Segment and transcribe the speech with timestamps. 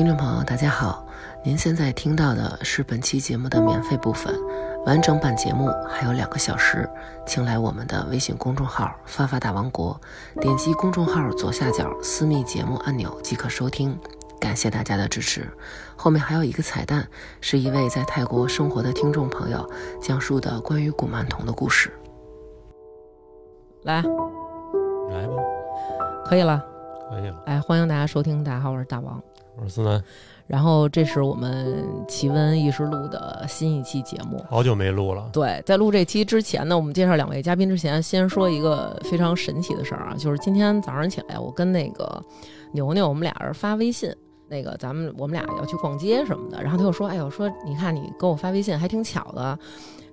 [0.00, 1.06] 听众朋友，大家好，
[1.44, 4.34] 您现在听到的是本期节目的免费部分，
[4.86, 6.88] 完整版节目还有两个小时，
[7.26, 10.00] 请来我们的微信公众号“发发大王国”，
[10.40, 13.94] 点击公众号左下角私密节目按钮即可收听。
[14.40, 15.46] 感谢大家的支持。
[15.96, 17.06] 后面还有一个彩蛋，
[17.42, 19.70] 是一位在泰国生活的听众朋友
[20.00, 21.92] 讲述的关于古曼童的故事。
[23.82, 23.96] 来，
[25.10, 25.34] 来吧，
[26.24, 26.64] 可以了。
[27.10, 27.42] 可以了。
[27.44, 28.42] 来，欢迎大家收听。
[28.42, 29.22] 大家好，我是大王。
[29.60, 30.02] 我是思南，
[30.46, 34.42] 然后这是我们奇闻异事录的新一期节目。
[34.48, 35.28] 好久没录了。
[35.34, 42.22] 对，在录这期之前呢，我们介绍两位嘉宾之前，先说一个非常神奇的事儿啊，就是今天早上起来，我跟那个
[42.72, 44.10] 牛牛，我们俩人发微信，
[44.48, 49.58] 那个咱们我们俩要去逛街什么的，然后他就说：“哎呦，说你看你给我发微信还挺巧的。”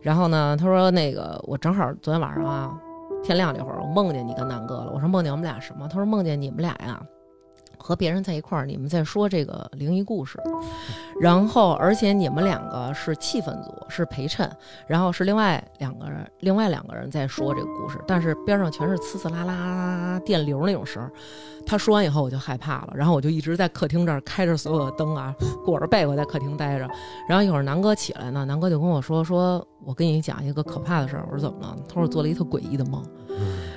[0.03, 2.77] 然后呢，他说：“那个我正好昨天晚上啊，
[3.23, 7.01] 天亮这会儿，我梦见你跟南哥了。”我说：“梦见我们俩什么？”他说：“梦见你们俩呀。”
[7.77, 10.39] 和别人在一块儿，你们在说这个灵异故事，
[11.21, 14.49] 然后而且你们两个是气氛组，是陪衬，
[14.87, 21.11] 然后是另外两个人，另外两个人在说这个故事，但是边上全是呲呲啦啦电流那种声儿。
[21.65, 26.87] 他说完以后，我就害怕了，然后我就一直在客厅这儿开着所有的灯啊，裹着被窝在客厅待着。
[27.27, 33.03] 然后一会儿南哥起来呢，南哥就跟我说：“说我跟你讲一个可怕的事儿。”我说：“怎么了？”他说：“我做了一特诡异的梦。”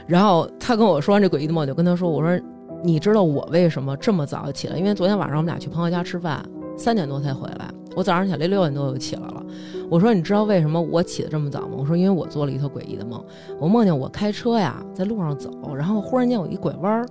[0.06, 2.40] 然后他跟我说完这诡异的梦，我就跟他说：“我说。”
[2.82, 4.78] 你知道我为什么这么早起来？
[4.78, 6.42] 因为昨天晚上我们俩去朋友家吃饭，
[6.76, 7.70] 三点多才回来。
[7.94, 9.44] 我早上起来六点多就起来了。
[9.90, 11.76] 我说你知道为什么我起得这么早吗？
[11.76, 13.22] 我说因为我做了一特诡异的梦。
[13.58, 17.04] 我梦见我开车呀，在路上走，然后忽然间有一拐弯，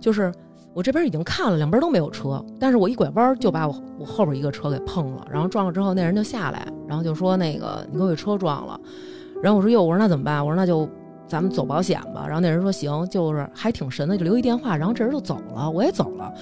[0.00, 0.32] 就是
[0.72, 8.80] 我这边已经看了，两边都没有车，但是我一拐弯就把我我后边一个车给碰了，然后撞了之后那人就下来，然后就说那个你给我车撞了。
[9.42, 10.44] 然后我说哟，我说那怎么办？
[10.44, 10.88] 我说那就。
[11.30, 16.34] 咱们走保险吧，然后那人说行，就是还挺神的，就留一电话，然后这人就走了，我也走了，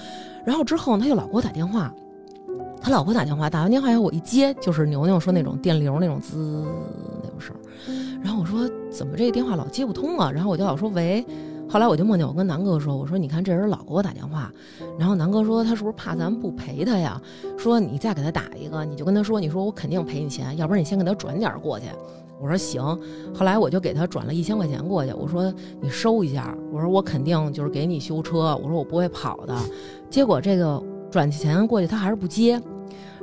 [0.43, 1.93] 然后之后他就老给我打电话，
[2.81, 6.65] 他老给我打电话，打完电话以后我一接就是牛牛说那种电流那种滋
[7.21, 7.55] 那种声，
[8.23, 10.31] 然后我说怎么这个电话老接不通啊？
[10.31, 11.23] 然后我就老说喂，
[11.69, 14.51] 后来我就梦见我跟南哥说，我说你看这人老给我打电话，
[14.97, 17.21] 然后南哥说他是不是怕咱们不赔他呀？
[17.57, 21.85] 说你再给他打一个，你就跟他说，你说我肯定赔你钱，要不然你先给他转点过去。
[22.41, 22.81] 我说行，
[23.35, 25.13] 后来我就给他转了一千块钱过去。
[25.13, 29.55] 我说你收一下，我说我肯定就是给你修车，我说我不会跑的。
[30.09, 30.81] 结果这个
[31.11, 32.59] 转钱过去他还是不接，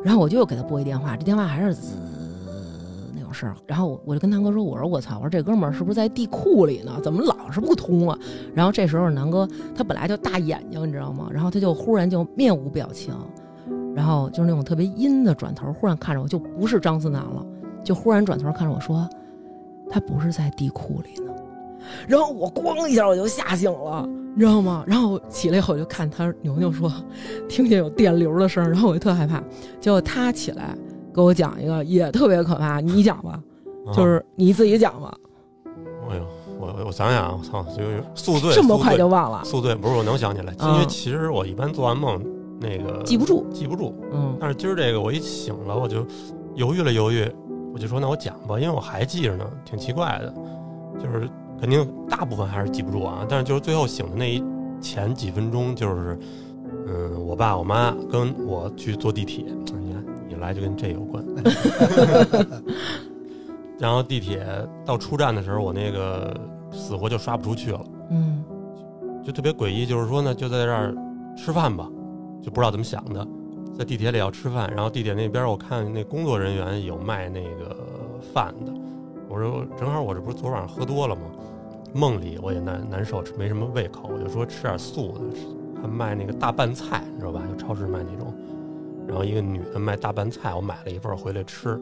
[0.04, 1.96] 然后我就又给他拨一电话，这电话还是滋
[3.42, 3.54] 那种声。
[3.66, 6.98] 然后我就跟南哥说：“我说我操，我说这哥们儿是不是在地库里呢？
[7.02, 8.18] 怎么老是不通啊？”
[8.54, 11.28] 然后这时候南哥他本来就大眼睛，你知道吗？
[11.30, 13.14] 然后他就忽然就面无表情，
[13.94, 17.44] 然后就是那种特别阴的转头，忽然看着我就不是张思南了。
[17.84, 19.08] 就忽然转头看着我说
[19.90, 21.32] ：“他不是在地库里呢。”
[22.08, 24.04] 然后我咣一下我就吓醒了，
[24.34, 24.82] 你知道吗？
[24.88, 26.92] 然后起来以后我就看他牛牛说
[27.48, 29.40] 听见有电流的声，然后我就特害怕。
[29.80, 30.76] 结果他起来
[31.16, 33.42] 给我讲一个也特别可怕， 你讲吧，
[33.94, 35.12] 就是你自己讲吧。
[36.10, 36.26] 哎呦，
[36.60, 39.42] 我我想想，我操，就是宿醉，这么快就忘了？
[39.44, 42.22] 宿醉不是我能想起来，因为其实我一般做完梦
[42.60, 43.94] 那个记不住，记不住。
[44.12, 46.06] 嗯，但是今儿这个我一醒了，我就
[46.54, 47.26] 犹豫了犹豫。
[47.72, 50.32] 我就说那我讲吧，因为我还记着呢，挺奇怪的，
[50.98, 51.28] 就是
[51.60, 53.26] 肯定大部分还是记不住啊。
[53.28, 54.42] 但是就是最后醒的那一
[54.80, 56.18] 前几分钟，就是
[56.86, 59.44] 嗯，我爸我妈跟我去坐地铁，
[60.28, 61.24] 你来就跟这有关。
[63.78, 64.46] 然后地铁
[64.84, 66.34] 到出站的时候，我那个
[66.72, 68.42] 死活就刷不出去了，嗯，
[69.22, 69.84] 就特别诡异。
[69.84, 70.94] 就是说呢，就在这儿
[71.36, 71.86] 吃饭吧，
[72.42, 73.26] 就不知道怎么想的。
[73.76, 77.76] 在地铁里要吃饭，然后地铁那边我看那工作人员有卖那个
[78.32, 78.72] 饭的，
[79.28, 81.22] 我说正好我这不是昨晚上喝多了吗？
[81.92, 85.20] 梦里我也难难受，没什么胃口，我就说吃点素的，
[85.82, 87.42] 他卖那个大拌菜，你知道吧？
[87.50, 88.32] 就超市卖那种，
[89.06, 91.80] 然后一个女的卖大拌菜，我买了一份回来吃，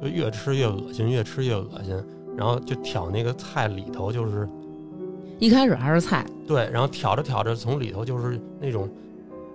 [0.00, 1.96] 就越吃越恶心，越吃越恶心，
[2.36, 4.48] 然后就挑那个菜里头就是
[5.38, 8.88] 一开始还是菜，对，然后挑着挑着从里头就是那种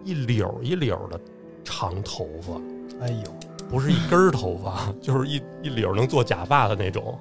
[0.04, 1.20] 一绺一绺的。
[1.70, 2.54] 长头发，
[3.02, 3.24] 哎呦，
[3.70, 7.20] 不是一根头发， 就是一一绺能做假发的那种。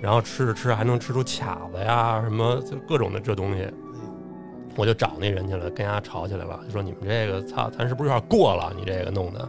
[0.00, 3.68] 然后吃着吃着还能吃出卡子呀，什么就各种的这东西。
[4.76, 8.72] 我就找那人去了，跟人家吵起来了，就说你们这个操，咱是不是有点过了？
[8.76, 9.40] 你这个弄的。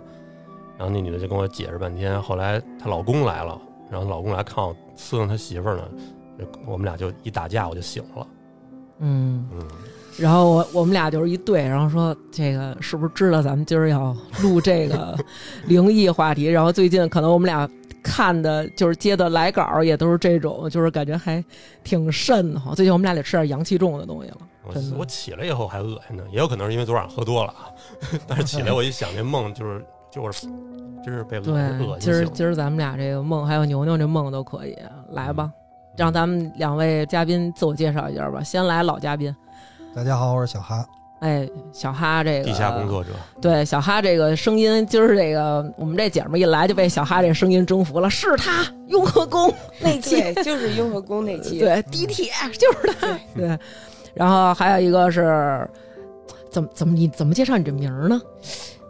[0.78, 2.20] 然后那女的就跟我解释半天。
[2.22, 3.60] 后来她老公来了，
[3.90, 5.84] 然后老公来看我伺候他媳妇儿呢，
[6.66, 8.28] 我们俩就一打架，我就醒了。
[9.00, 9.68] 嗯嗯。
[10.18, 15.18] 然后我我们俩就是一对，然后说这个是不是知道咱们今儿要录这个
[15.68, 16.46] 灵异话题？
[16.46, 17.70] 然后最近可能我们俩
[18.04, 21.44] 看的就是接的来稿也都是这种，就是感觉还
[21.84, 22.76] 挺瘆的慌。
[22.76, 24.38] 最近我们俩得吃点阳气重的东西了。
[24.64, 27.70] 我真的我起来以后还恶心呢，也有可能是因为昨晚喝多了啊。
[28.28, 30.48] 但是起来我一想这梦，就是就是
[31.04, 31.54] 真是被恶心，
[31.88, 32.32] 恶今儿心醒了。
[32.34, 34.78] 今儿咱们俩这个梦，还有牛牛这梦都可以
[35.12, 35.52] 来吧，
[35.98, 38.44] 让咱们两位嘉宾自我介绍一下吧。
[38.44, 39.36] 先来老嘉宾，
[39.96, 40.86] 大家好，我是小哈。
[41.22, 51.60] 哎，小哈这个地下工作者，对小哈这个声音，今儿这个我们这姐们儿一来就被小哈这声音征服了，是他雍和宫 那期，就是雍和宫那期。
[51.60, 53.60] 对地铁就是他，对。
[54.14, 55.70] 然后还有一个是，
[56.50, 58.22] 怎么怎么你怎么介绍你这名儿呢？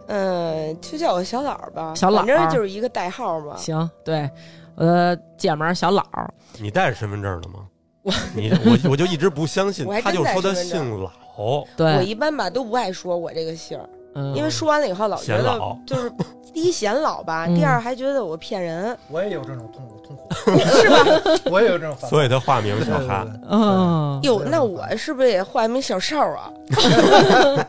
[0.08, 2.26] 嗯，就叫我小老儿吧，小老儿。
[2.26, 3.56] 反正就是一个代号嘛。
[3.56, 4.30] 行，对，
[4.76, 7.66] 我的姐们儿小老儿，你带着身份证了吗？
[8.04, 10.86] 我 你我我就一直不相信 我还，他就带说他身份证。
[10.88, 11.98] 姓老，对。
[11.98, 14.36] 我，一般吧都不爱说我这个姓儿，嗯。
[14.36, 15.78] 因为说完了以后老觉得老。
[15.86, 16.12] 就是
[16.54, 21.40] 第一显老吧，嗯第二还觉得我骗人，我也有这种痛苦，痛苦， 是吧？
[21.52, 22.10] 我也有这种烦恼。
[22.10, 23.24] 所以他化名小哈。
[23.24, 26.52] 对对嗯，哟，对那我是不是也换名小少啊？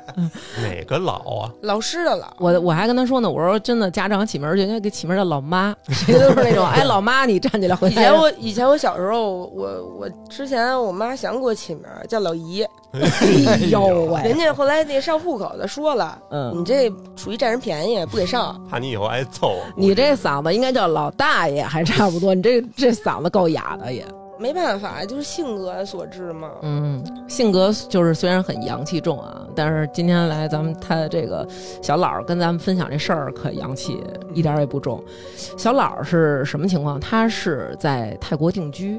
[0.63, 1.51] 哪个老啊？
[1.63, 2.27] 老师的老。
[2.39, 8.15] 我我还跟他说呢，我说真的，家长起名儿就应该给起名儿叫老妈，谁都是那种，哎，老妈你站起来回来以前。
[8.17, 12.63] 我以前我小时候，我我之前我妈想给我起名儿叫老姨，
[12.93, 18.61] 哎呦喂，人家后来那上户口的说了，嗯你，这属于占人便宜，不给上。
[18.73, 19.59] 怕你以后挨揍。
[19.77, 22.35] 你这嗓子应该叫老大爷，还差不多。
[22.35, 24.03] 你这这嗓子够哑的也。
[24.39, 26.51] 没办法，就是性格所致嘛。
[26.63, 31.47] 嗯，性格就是虽然很阳气重啊，但是今天来咱们他这个
[31.83, 34.03] 小老儿跟咱们分享这事儿可阳气
[34.33, 35.05] 一点儿也不重。
[35.37, 36.99] 小老儿是什么情况？
[36.99, 38.99] 他是在泰国定居，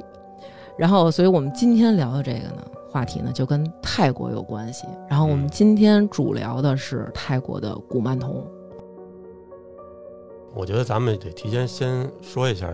[0.78, 4.86] 然后所以我们今天聊的这个呢话题呢就跟泰国有关系。
[5.10, 8.46] 然后我们嗯今天主聊的是泰国的古曼童。
[10.56, 12.72] 我觉得咱们得提前先说一下，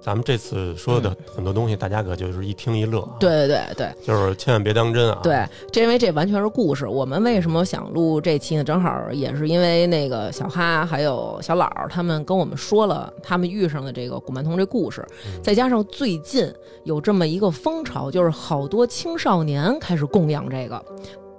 [0.00, 4.06] 咱们这次说的很多东西，大家可就是一听一乐啊，，对对对对。
[4.06, 5.18] 就是千万别当真啊。
[5.22, 6.86] 对，这因为这完全是故事。
[6.86, 8.62] 我们为什么想录这期呢？
[8.62, 16.50] 正好也是因为那个小哈还有小老儿他们跟我们说了他们遇上的这个古曼童这故事，嗯再加上最近
[16.84, 20.84] 有这么一个风潮，就是好多青少年开始供养这个。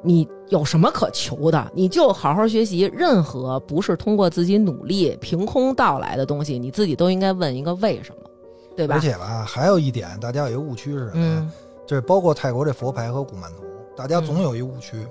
[0.02, 1.72] 你有什么可求的？
[1.74, 8.30] 你就好好学习，任何不是通过自己努力凭空到来的东西，你自己都应该问一个为什么，
[8.76, 9.02] 对吧而？
[9.02, 11.42] 且吧，还有一点，大家有一个误区是什么呀？
[11.42, 11.52] 嗯，
[11.86, 13.66] 就是包括泰国这佛牌和古曼童，
[13.96, 15.06] 大家总有一误区。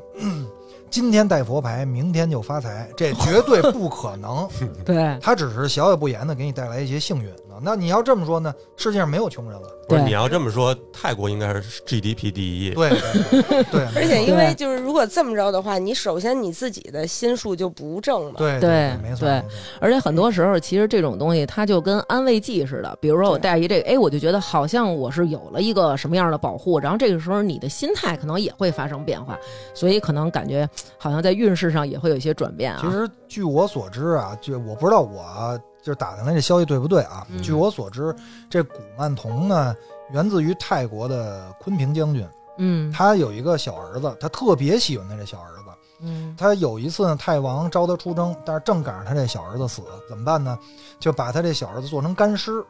[0.90, 4.48] 今天带佛牌，明天就发财，这 绝对不可能。
[4.84, 7.58] 对他只是小也不言的给你带来一些幸运呢。
[7.60, 9.68] 那你要这么说呢，世界上没有穷人了。
[9.88, 12.70] 不是你要这么说，泰国应该是 GDP 第一。
[12.72, 18.34] 对对对， 而且因为就是如果这么着的话，你首先你自己的心术就不正嘛。
[18.36, 19.48] 对对没错，对没错
[19.80, 22.96] 而且很多时候，其实这种东西它就跟安慰剂似的。
[23.00, 29.38] 比如说我对带一这个，哎，我就觉得好像我是有了一个什么样的保护，然后这个时候你的心态可能也会发生变化，
[29.72, 30.68] 所以可能感觉
[30.98, 32.80] 好像在运势上也会有一些转变啊。
[32.82, 37.26] 其实据我所知啊，就我不知道我就是打听来这消息对不对啊？
[37.30, 38.14] 嗯据我所知，
[38.50, 39.74] 这古曼童呢
[40.12, 42.26] 源自于泰国的昆平将军，
[42.58, 45.62] 嗯他有一个小儿子，他特别喜欢他这小儿子。
[46.00, 50.56] 嗯他有一次呢，太王招他出征，但是正赶上他这小儿子死，怎么办呢？
[51.00, 52.64] 就把他这小儿子做成干尸，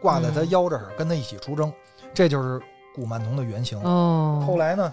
[0.00, 1.72] 挂在他嗯腰这儿，跟他一起出征。
[2.12, 2.60] 这就是
[2.92, 3.80] 古曼童的原型。
[3.84, 4.92] 哦，后来呢，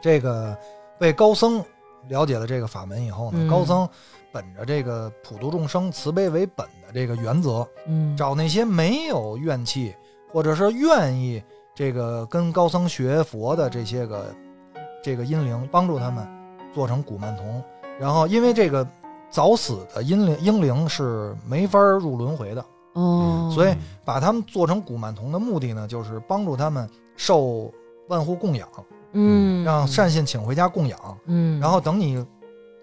[0.00, 0.56] 这个
[0.98, 1.62] 被高僧
[2.08, 3.88] 了解了这个法门以后呢，嗯高僧
[4.32, 9.94] 本着这个普度众生、慈悲为本的这个原则，嗯找那些没有怨气
[10.32, 11.42] 或者是愿意
[11.74, 14.34] 这个跟高僧学佛的这些个
[15.02, 16.26] 这个阴灵，帮助他们
[16.74, 17.62] 做成古曼童。
[17.98, 18.86] 然后因为这个
[19.30, 22.64] 早死的阴灵婴灵是没法入轮回的，
[22.94, 23.74] 哦，所以
[24.04, 27.72] 把他们做成古曼童的目的呢，就是帮助他们受
[28.08, 28.68] 万户供养。
[29.14, 32.24] 嗯，让善信请回家供养，嗯，然后等你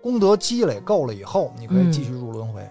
[0.02, 2.68] 功德积累够了以后，你可以继续入轮回，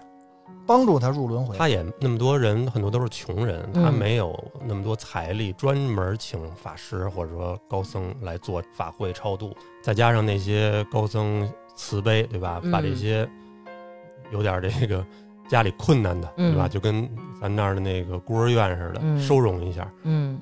[0.67, 1.57] 帮助他入轮回。
[1.57, 4.37] 他也那么多人，很多都是穷人，嗯他没有
[4.67, 12.59] 那么多财力，专门请法师或者说高僧来做法会超度，再加上那些高僧慈悲，对吧？
[12.63, 13.27] 嗯把这些
[14.31, 15.05] 有点这个
[15.49, 16.67] 家里困难的，对吧？
[16.67, 17.09] 嗯就跟
[17.41, 20.39] 咱那儿的那个孤儿院似的，嗯收容一下，嗯，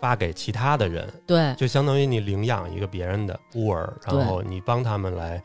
[0.00, 5.42] 发给其他的人，对，就相当于你领养一个别人的孤儿，然后你帮他们来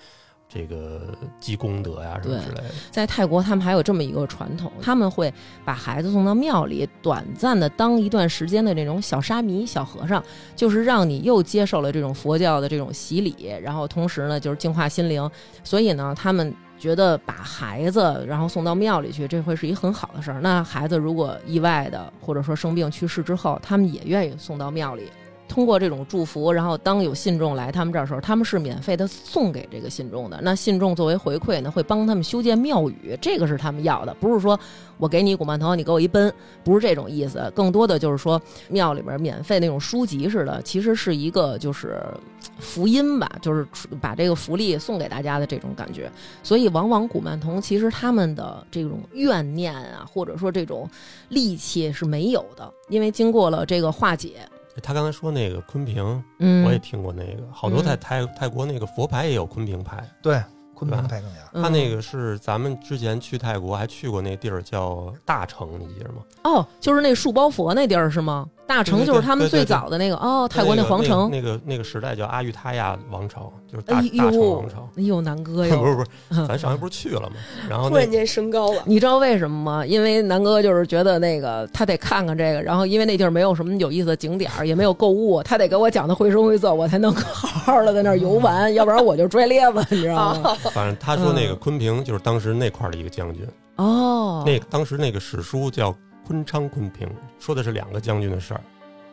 [0.47, 1.01] 这个
[1.39, 2.65] 积功德呀什么之类的。
[2.91, 5.33] 在泰国，他们还有这么一个传统，他们会
[5.65, 10.23] 把孩子送到庙里，短暂的当一段时间的这种小沙弥、小和尚，
[10.55, 15.27] 就是让你又接受了这种佛教的这种洗礼，然后同时呢，就是净化心灵。
[15.63, 16.53] 所以呢，他们
[16.83, 20.41] 觉得把孩子然后送到庙里去，这会是一很好的事儿。
[20.41, 25.09] 那孩子如果意外的或者说生病去世之后，他们也愿意送到庙里。
[25.53, 30.39] 通过这种祝福，然后当有信众来他们这儿的时候，他们是免费的送给这个信众的。
[30.41, 34.59] 那信众作为回馈呢，会帮他们修建庙宇，这个是他们要的，不是说
[34.97, 36.33] 我给你古曼童，你给我一奔，
[36.63, 37.53] 不是这种意思。
[37.53, 42.01] 更多的就是说庙里边免费那种书籍似的，其实是一个就是
[42.57, 43.63] 福音吧，就是
[44.01, 46.11] 把这个福利送给大家的这种感觉。
[46.41, 50.89] 所以往往古曼童其实他们的这种怨念啊，或者说这种
[51.29, 54.37] 戾气是没有的，因为经过了这个化解。
[54.81, 60.41] 他刚才说那个昆平，嗯，我也听过那个，好多在泰泰国那个佛牌也有昆平牌，对，
[60.73, 66.23] 昆平牌更他那个是咱们之前去泰国还去过那地儿叫大城，你记着吗？
[66.43, 68.47] 哦，就是那树包佛那地儿是吗？
[68.73, 71.29] 大城就是他们最早的那个哦，泰国那皇城。
[71.31, 76.07] 那个那个那个时代叫阿育他亚王朝，就是大哎大城呦王朝。，哎呦，南哥 呀不是，不是，
[76.47, 77.35] 咱上回不是去了吗？
[77.69, 78.81] 然后那突然间升高了。
[78.85, 79.85] 你知道为什么吗？
[79.85, 90.55] 因为南哥就是觉得那个他得看看这个，然后因为那地儿没有什么有意思的景点儿，也没有购物，他得给我讲的绘声绘色，我才能好好的在那儿游玩， 要不然我就拽咧子，你知道吗？
[90.73, 95.91] 反正他说那个嗯昆平就是当时那块儿的一个将军，哦，那当时那个史书叫
[96.27, 97.07] 《昆昌昆平》，
[97.39, 98.61] 说的是两个将军的事儿。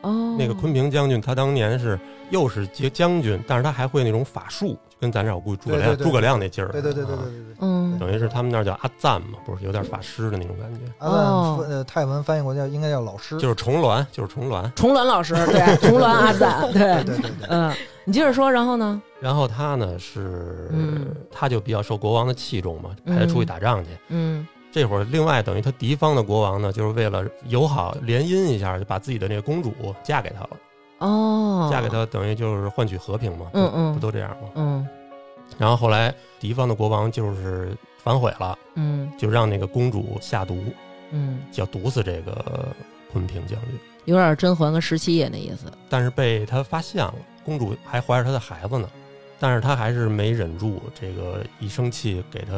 [0.03, 1.99] 哦，那个昆平将军他当年是
[2.31, 6.69] 又是节将军，但是他还会那种法术，就跟咱这儿我估计诸葛亮对对对诸葛亮那劲儿。
[6.69, 7.55] 对对对对对啊对对。
[7.61, 14.73] 嗯等于是他们那儿叫阿赞嘛，不是有点法师的那种感觉，阿赞哦呃泰文翻译过叫应该叫老师，就是重峦，就是重峦。
[14.75, 17.71] 重峦老师，对， 重峦阿赞，对 对，对对对，嗯，
[18.07, 19.03] 你接着说，然后呢？
[19.21, 23.91] 然后他呢是，嗯他就比较受国王的器重嘛，派他出去打仗去。
[24.09, 30.51] 嗯这会儿，另外等于他敌方的国王呢，就是为了友好联姻一下，就把自己的那个公主嫁给他了，
[30.99, 34.49] 哦，嫁给他等于就是换取和平嘛，嗯嗯不都这样吗？
[34.55, 34.87] 嗯
[35.59, 40.63] 然后后来敌方的国王就是反悔了，嗯就让那个公主下毒，
[41.11, 42.69] 嗯，要毒死这个
[43.13, 43.71] 昆平将军，
[44.05, 45.67] 有点甄嬛跟十七爷那意思。
[45.89, 48.89] 但是被他发现了，公主还怀着他的孩子呢，
[49.41, 52.55] 但是他还是没忍住，这个一生气给他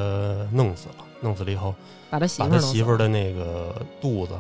[0.52, 1.75] 弄死了，弄死了以后。
[2.12, 4.38] 把他媳妇儿弄死他媳妇的那个肚子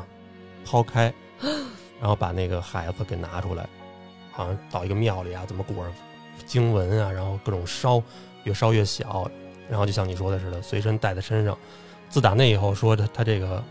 [0.66, 1.10] 剖开，
[1.98, 3.66] 然后把那个孩子给拿出来，
[4.30, 5.90] 好像到一个庙里啊，怎么裹上
[6.44, 8.02] 经文啊，然后各种烧，
[8.44, 9.26] 越烧越小，
[9.70, 11.56] 然后就像你说的似的，随身带在身上。
[12.10, 13.64] 自打那以后，说他他这个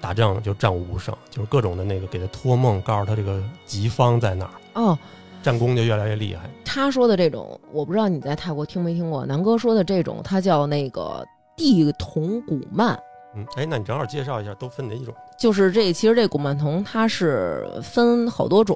[0.00, 4.98] 打仗就战无不胜，就是各种的那个给他托梦，告诉他这个吉方在哪儿，哦。
[5.44, 6.48] 战功就越来越厉害。
[6.64, 9.26] 他说的这种，我不知道你在泰国听没听过。
[9.26, 11.22] 南哥说的这种，它叫那个
[11.54, 12.98] 地铜古曼，
[13.34, 15.14] 嗯，哎，那你正好介绍一下，都分哪几种？
[15.44, 18.74] 就是这其实这古曼童它是分好多种。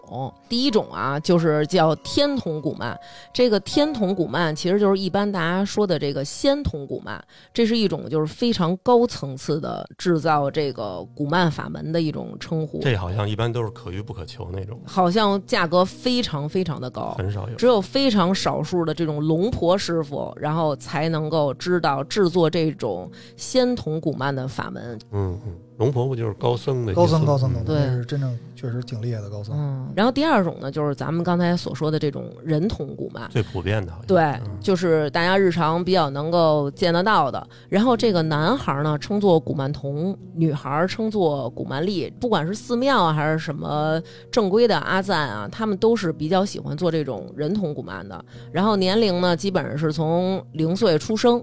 [0.50, 2.94] 第一种啊，就是叫天童古曼。
[3.32, 7.18] 这个天童古曼其实就是一般大家说的这个仙童古曼，
[7.54, 12.80] 这是一种就是非常高层次的制造这个古曼法门的一种称呼。
[12.80, 17.54] 这好像一般都是可遇不可求那种，好像价格非常非常的高，很少有。
[17.54, 24.98] 只有非常少数的这种龙婆师傅，然后才能够知道制作这种仙童古曼的法门。
[25.12, 27.00] 嗯嗯，龙婆不就是高僧的意思？
[27.00, 29.56] 高僧高僧高嗯僧，对是真正确实挺厉害的高僧。
[29.56, 33.28] 嗯，然后第二种呢，就是咱们刚才所说的这种人童古曼。
[33.30, 37.46] 最普遍的，对嗯，就是大家日常比较能够见得到的。
[37.68, 42.12] 然后这个男孩呢称作古曼童，女孩称作古曼丽。
[42.20, 48.24] 不管是寺庙啊，还是什么正规的阿赞啊，他们都是比较喜欢做这种人童古曼的。
[48.50, 51.40] 然后年龄呢，基本上是从零岁出生。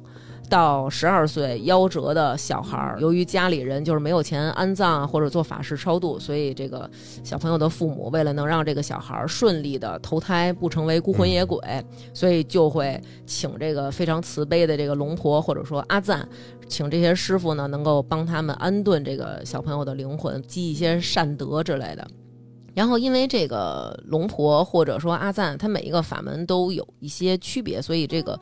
[0.49, 6.89] 到十二岁夭折的小孩儿，由于家里人就是没有钱安葬啊或者做法事超度，所以这个
[7.23, 11.59] 小朋友的父母为了能让这个小孩儿顺利的投胎，不成为孤魂野鬼，
[12.13, 16.27] 所以就会请这个非常慈悲的这个龙婆或者说阿赞，
[16.67, 22.07] 请这些师傅呢能够帮他们安顿这个小朋友的灵魂，积一些善德之类的。
[22.75, 28.37] 然后，因为这个龙婆或者说阿赞，他每一个法门都有一些区别，所以这个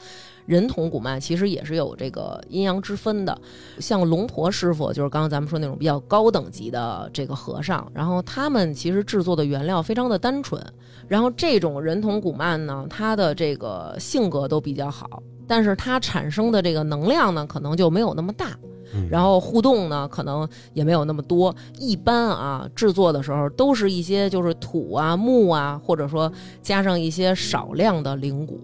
[0.47, 3.39] 人童古曼其实也是有这个阴阳之分的。
[3.79, 10.59] 像龙婆师傅，就是刚刚咱们说那种比较高等级的这个和尚，然后他们其实制作的原料非常的单纯，
[11.07, 18.57] 然后这种人童古曼呢，他的这个性格都比较好，但是它产生的这个能量呢，可能就没有那么大。
[19.09, 21.55] 然后互动呢，可能也没有那么多。
[21.79, 26.31] 一般啊，制作的时候都是一些就是土啊、木啊，或者说
[26.61, 28.59] 加上一些少量的灵骨。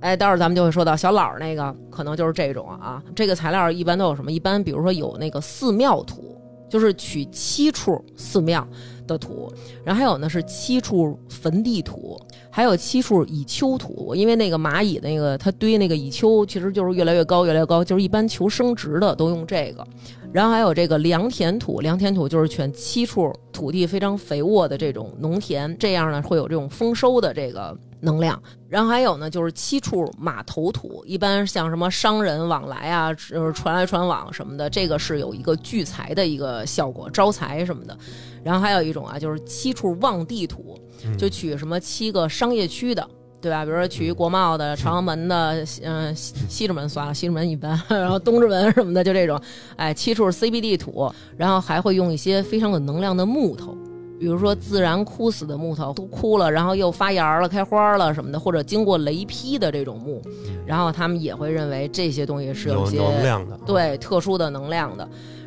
[0.00, 3.02] 哎，待会儿咱们就会说到小老儿那个，可能就是这种啊。
[3.14, 4.30] 这个材料一般都有什么？
[4.30, 6.36] 一般比如说有那个寺庙土，
[6.68, 8.66] 就是取七处寺庙
[9.06, 9.52] 的土，
[9.84, 12.20] 然后还有呢是七处坟地土，
[12.56, 19.86] 还有七处蚁丘土，因为那个蚂蚁那个它堆那个蚁丘，其实就是越来越高，越来越高，就是一般求生殖的都用这个。
[20.32, 28.42] 然后还有这个良田土，良田土就是选七处土地非常肥沃的这种农田，这样呢会有这种丰收的这个能量。
[28.70, 37.94] 然后还有呢就是七处马头土，一般像什么商人往来啊，就是传来传往什么的，这个是有一个聚财的一个效果，招财什么的。
[38.42, 40.78] 然后还有一种啊，就是七处旺地土，
[41.18, 43.06] 就取什么七个商业区的，
[43.40, 43.64] 对吧？
[43.64, 49.40] 比如说取一国贸的、朝阳门的，嗯、西西直门算了，西直门一般， 然后东直门什么的，就这种，
[49.76, 53.76] 哎，七处 CBD 土，然后还会用一些非常有能量的木头。
[54.18, 60.22] 比如说自然枯死的木头都枯了，然后又发芽了、开花了什么的，或者经过雷劈的这种木，
[60.64, 65.06] 然后他们也会认为这些东西是有些能量的，对特殊的能量的。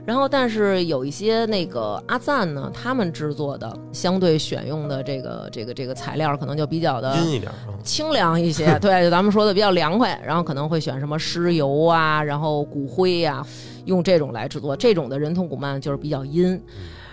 [0.09, 7.77] 然后，但是有一些那个阿赞呢，他们制作的相对选用的这个这个这个材料，可能就比较的阴一点啊。
[7.83, 8.65] 清凉一些。
[8.81, 13.45] 对，就咱们说的比较凉快，然后可能会选什么尸油啊，然后骨灰呀、
[13.85, 14.75] 用这种来制作。
[14.75, 16.59] 这种的人头骨曼就是比较阴，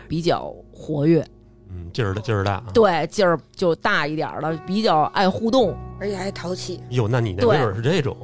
[0.09, 1.23] 比较活跃，
[1.69, 2.65] 嗯，劲儿的劲儿大啊。
[2.73, 5.77] 对，劲儿就大一点儿了，比较爱互动。
[6.01, 8.17] 而且还淘气，哟，那你那对没准是这种，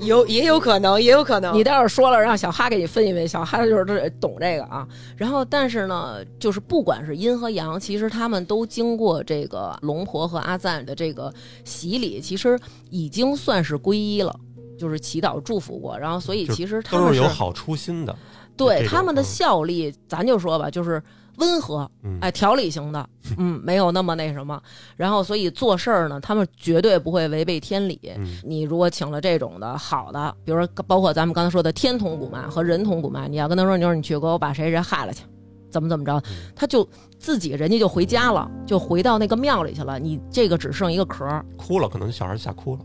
[0.00, 1.54] 有也有可能，也有可能。
[1.54, 4.86] 你待会儿说了，让小哈给你分一分，小哈就是这懂这个啊。
[5.16, 11.32] 然后，但是呢，就是不管是阴和阳，其实他们都经过这个龙婆和阿赞的这个
[11.64, 12.58] 洗礼，其实
[12.90, 14.34] 已经算是皈依了，
[14.78, 15.98] 就是祈祷祝福过。
[15.98, 18.16] 然后，所以其实他们都是有好初心的。
[18.56, 21.02] 对他们的嗯效力，咱就说吧，就是
[21.38, 24.60] 温和，嗯，哎，条理型的， 嗯，没有那么那什么。
[24.96, 27.98] 然后，所以做事儿呢，他们绝对不会违背天理。
[28.16, 35.22] 嗯你如果请了这种的好的，比如说包括咱们刚才说的天童古曼和人童古曼，你要跟他说，你说你去给我把谁谁害了去，
[35.70, 36.88] 怎么怎么着，嗯他就
[37.18, 39.98] 自己人家就回家了，就回到那个庙里去了。
[39.98, 41.24] 你这个只剩一个壳。
[41.56, 42.80] 哭了，可能小孩吓哭了。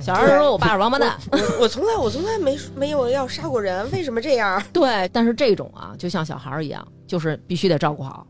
[0.00, 1.18] 小孩儿说：“我爸是王八蛋。
[1.32, 8.26] 我我从来我从来没没有要杀过人，为什么这样？” 对，但是这种啊，就像小孩儿一样，就是必须得照顾好，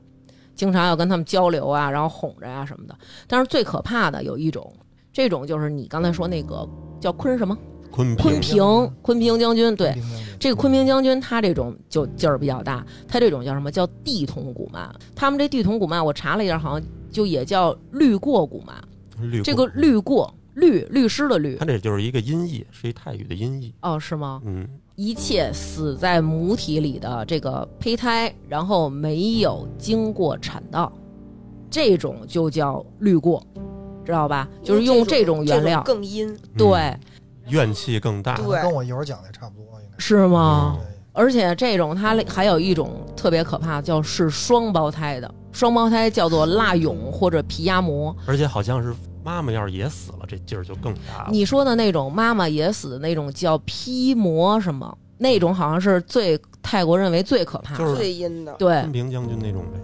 [0.55, 2.95] 经常要跟他们交流啊，然后哄着呀、什么的。
[3.27, 4.73] 但是最可怕的有一种，
[5.13, 6.69] 这种就是你刚才说那个
[7.01, 7.57] 叫坤什么
[7.91, 9.95] 昆坤平平坤平将军，对，
[10.39, 14.91] 这个昆平将军他这种就劲儿比较大，他这种叫什么叫地童古曼？
[15.15, 18.77] 他们这地童古曼我查了一下，好像就也叫绿过古曼。
[19.21, 23.73] 绿这个绿过律律师的律他这就是一个音译，是一泰语的音译。
[23.83, 24.43] 哦，是吗？
[24.45, 30.93] 嗯，一切死在母体里的这个胚胎，然后没有经过产道，
[31.71, 33.41] 这种就叫滤过，
[34.05, 34.49] 知道吧？
[34.63, 36.29] 就是用这种原料，更阴。
[36.29, 36.99] 嗯对，
[37.49, 38.37] 怨气更大。
[38.37, 40.77] 对跟我一会儿讲的差不多，应该是吗？
[40.79, 48.15] 对而且这种它还有一种特别可怕，叫是双胞胎的，双胞胎叫做蜡蛹或者皮压膜。
[48.25, 51.29] 而且好像是妈妈要是也死了，这劲儿就更大了。
[51.31, 57.79] 你说的那种妈妈也死的那种叫披魔什么，那种好像是最泰国认为最可怕的。
[57.79, 59.81] 就是最阴的，对昆平将军那种呗。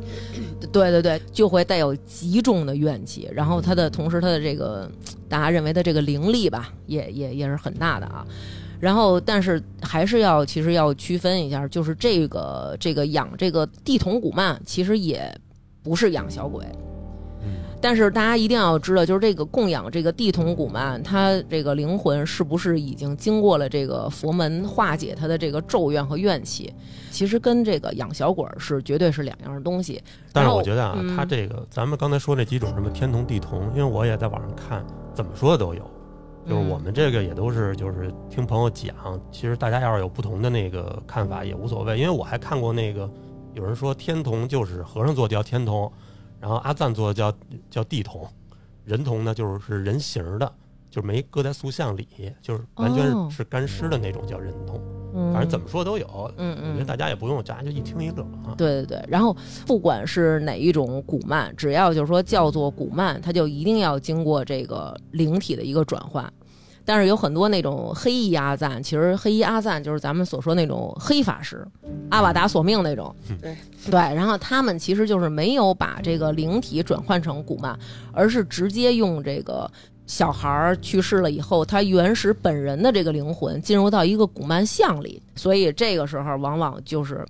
[0.73, 4.91] 对对对，就会带有极重的怨气，然后他的同时他的这个
[5.29, 8.25] 大家认为的这个灵力吧，也也也是很大的啊。
[8.81, 15.35] 然后，但是还是要其实要区分一下，就是这个这个养这个地童古曼，其实也
[15.83, 16.94] 不是养小鬼，嗯，
[17.85, 26.73] 但是大家一定要知道，就是这个供养这个地童古曼，它这个灵魂是不是已经经过了这个佛门化解它的这个咒怨和怨气？
[27.11, 30.03] 其实跟这个养小鬼儿是绝对是两样东西。
[30.33, 35.83] 但是我觉得啊，嗯他这个咱们刚才说那几种什么天童地童，因为我也在网上看，怎么说的都有。
[36.49, 38.95] 就是嗯我们这个也都是就是听朋友讲，
[39.31, 43.11] 其实大家要是有不同的那个看法也无所谓，因为我还看过那个
[43.53, 45.93] 有人说天童就是和尚做的叫天童，
[46.45, 47.35] 然后阿赞做的叫
[47.71, 48.29] 叫地童，
[48.85, 50.53] 人童呢就是是人形儿的，
[50.91, 52.07] 就是没搁在塑像里，
[52.43, 54.79] 就是完全哦是是干尸的那种叫人童，
[55.15, 56.07] 嗯，反正怎么说都有。
[56.37, 58.53] 嗯我觉得嗯，大家也不用，大家就一听一乐啊。
[58.59, 59.05] 对对对。
[59.09, 59.35] 然后
[59.67, 66.31] 不管是哪一种古曼，只要就是说叫做古曼，它就一定要经过这个灵体的一个转换。
[66.85, 71.67] 但是有很多那种黑衣阿赞，其实黑衣阿赞就是咱们所说那种黑法师，
[72.11, 73.15] 阿瓦达索命那种。
[73.41, 73.57] 对
[73.91, 77.79] 对，然后他们其实就是没有把这个灵体转换成古曼，
[78.13, 79.71] 而是直接用这个
[80.07, 87.27] 小孩儿去世了以后，他原始本人的这个灵魂进入到一个古曼像里，所以这个时候往往就是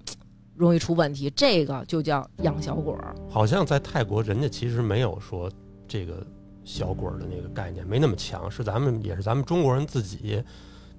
[0.57, 1.31] 容易出问题。
[1.37, 3.15] 这个就叫养小鬼儿。
[3.29, 5.51] 好像在泰国，人家其实没有说
[5.87, 6.27] 这个
[6.65, 10.43] 小鬼儿的那个概念没那么强，是咱们也是咱们中国人自己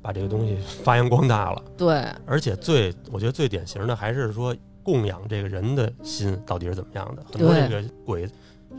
[0.02, 1.64] 把这个东西发扬光大了。
[1.76, 7.24] 对，而且最我觉得最典型的还是说供养这个人的心到底是怎么样的。
[7.32, 8.30] 很多这个鬼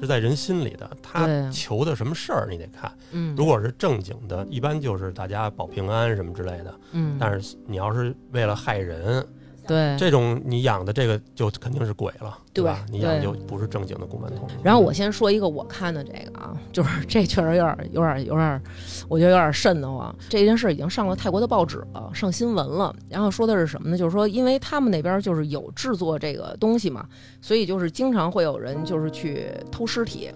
[0.00, 2.92] 是在人心里的，他求的什么事儿你得看。
[3.12, 6.74] 嗯，如果是正经的，一般就是大家保平安什么之类的。
[6.92, 9.26] 嗯，但是你要是为了害人，
[9.66, 12.84] 对，这种你养的这个就肯定是鬼了，对吧？
[12.88, 14.48] 你养的就不是正经的古曼童。
[14.62, 18.62] 然后我先说一个我看的这个啊， 就是这确实有点、有点、有点，
[19.08, 20.14] 我觉得有点瘆得慌。
[20.28, 22.94] 这件事已经上了泰国的报纸了，上新闻了。
[23.08, 23.98] 然后说的是什么呢？
[23.98, 27.06] 就是说，因为他们那边就是有制作这个东西嘛，
[27.40, 30.30] 所以就是经常会有人就是去偷尸体。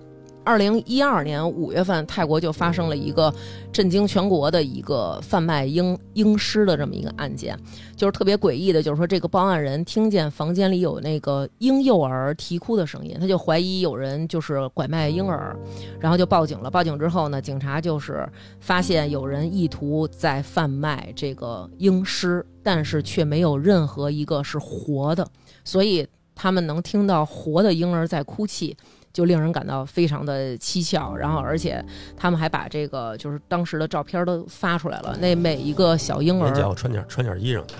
[0.51, 3.33] 二零一二年五月份，泰国就发生了一个
[3.71, 7.57] 震惊全国的一个贩卖婴婴尸的这么一个案件，
[7.95, 15.57] 就是特别诡异的，就是说这个报案人听见房间里有那个婴幼儿啼哭的声音，他就怀疑有人就是拐卖婴儿，
[16.01, 16.69] 然后就报警了。
[16.69, 25.25] 报警之后呢，警察就是发现有人意图在贩卖这个婴尸，但是却没有任何一个是活的，
[25.63, 28.77] 所以他们能听到活的婴儿在哭泣。
[29.12, 31.85] 就令人感到非常的蹊跷，然后而且
[32.16, 37.75] 他们还把这个就是当时的照片都发出来了，那每一个小婴儿人家要穿点穿点衣裳去，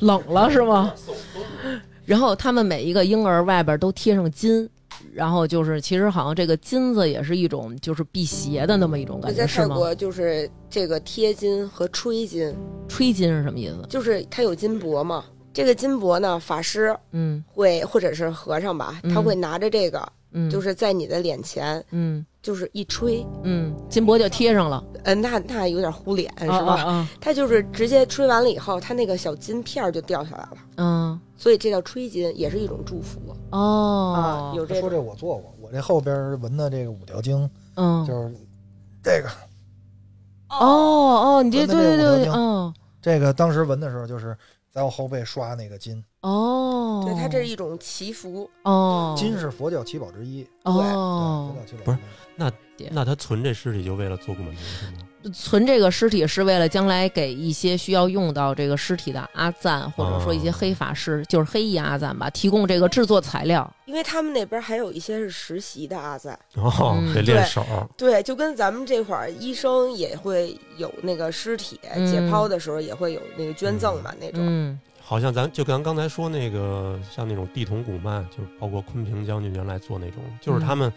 [0.06, 0.92] 冷了是吗？
[2.04, 4.68] 然后他们每一个婴儿外边都贴上金，
[5.14, 9.68] 然后就是其实好像这个金子也是一种就是辟邪的那么一种感觉，在是吗？
[9.68, 12.54] 泰国就是这个贴金和吹金，
[12.88, 13.86] 吹金是什么意思？
[13.88, 15.24] 就是它有金箔嘛。
[15.52, 17.42] 这个金箔呢，法师嗯。
[17.46, 19.12] 会或者是和尚吧，嗯。
[19.14, 22.24] 他会拿着这个，嗯，就是在你的脸前，嗯。
[22.42, 26.82] 就是一吹，嗯，金箔就贴上了，嗯，那那有点糊脸是啊吧？
[26.82, 31.20] 啊他就是直接吹完了以后，他那个小金片儿就掉下来了，嗯。
[31.36, 34.12] 所以这叫吹金，也是一种祝福哦。
[34.16, 34.56] 啊。
[34.56, 38.04] 有这说这我做过，我这后边纹的这个五条经嗯。
[38.04, 38.34] 就是
[39.04, 39.28] 这个
[40.48, 40.58] 哦
[41.38, 42.74] 哦，你这对对对嗯。
[43.00, 44.36] 这个当时纹的时候就是
[44.72, 48.48] 在我后背刷那个金，哦，对，它这是一种祈福。
[48.62, 49.14] 哦。
[49.18, 51.52] 金是佛教七宝之一，哦。
[51.54, 51.98] 对，佛教七宝不是
[52.36, 52.50] 那
[52.90, 55.08] 那他存这尸体就为了做古曼童是吗？
[55.32, 63.70] 存这个尸体是为了将来给一些需要用到这个尸体的阿赞，或者说一些黑法师，就是黑衣阿赞吧，提供这个制作材料。
[63.84, 67.64] 因为他们那边还有一些是实习的阿赞，哦，嗯得练手，
[67.96, 74.40] 对，就跟咱们这块儿医生也会有那个尸体嗯解剖的时候也会有那个捐赠嘛那种。
[74.42, 80.90] 嗯好像咱就跟刚才说那个，像那种地童古曼，就是包括昆平将军原来做那种，就是他们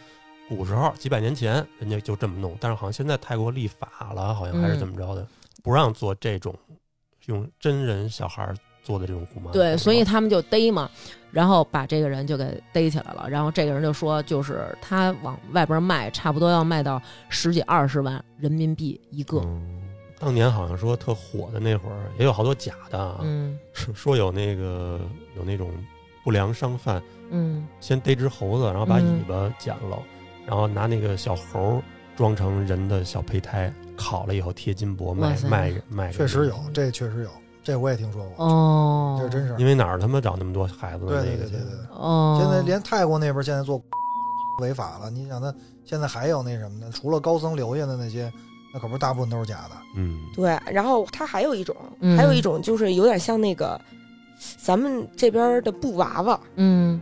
[0.48, 5.28] 古时候几百年前人家就这么弄，但是好像现在泰国立法了，好像还是怎么着的，
[5.64, 6.54] 不让做这种
[7.26, 8.54] 用真人小孩
[8.84, 9.52] 做的这种古曼。
[9.52, 10.90] 对，所以他们就逮嘛，
[11.32, 13.28] 然后把这个人就给逮起来了。
[13.28, 19.40] 然后这个人就说，就是他往外边卖，差不多要卖到十几二十万人民币一个。
[19.40, 19.82] 嗯，
[20.20, 25.02] 当年好像说特火的那会儿，也有好多假的啊，嗯说说有那个
[25.36, 25.72] 有那种
[26.24, 29.98] 不良商贩嗯先逮只猴子，然后把嗯尾巴剪了，
[30.46, 31.82] 然后拿那个小猴
[32.16, 36.12] 装成人的小胚胎，烤了以后贴金箔卖卖卖。
[36.12, 37.30] 确实有，这确实有，
[37.64, 39.56] 这我也听说过，哦，这是真是。
[39.62, 41.06] 因为哪儿他妈找那么多孩子？
[41.06, 41.60] 对对对对对，
[41.92, 43.82] 哦，现在连泰国那边现在做
[44.62, 45.54] 违法了，你想他
[45.84, 46.90] 现在还有那什么呢？
[46.94, 48.32] 除了高僧留下的那些，
[48.74, 49.76] 那可不是大部分都是假的。
[49.96, 53.80] 嗯，对，然后它还有一种，嗯还有一种就是有点像那个
[54.58, 57.02] 咱们这边的布娃娃，嗯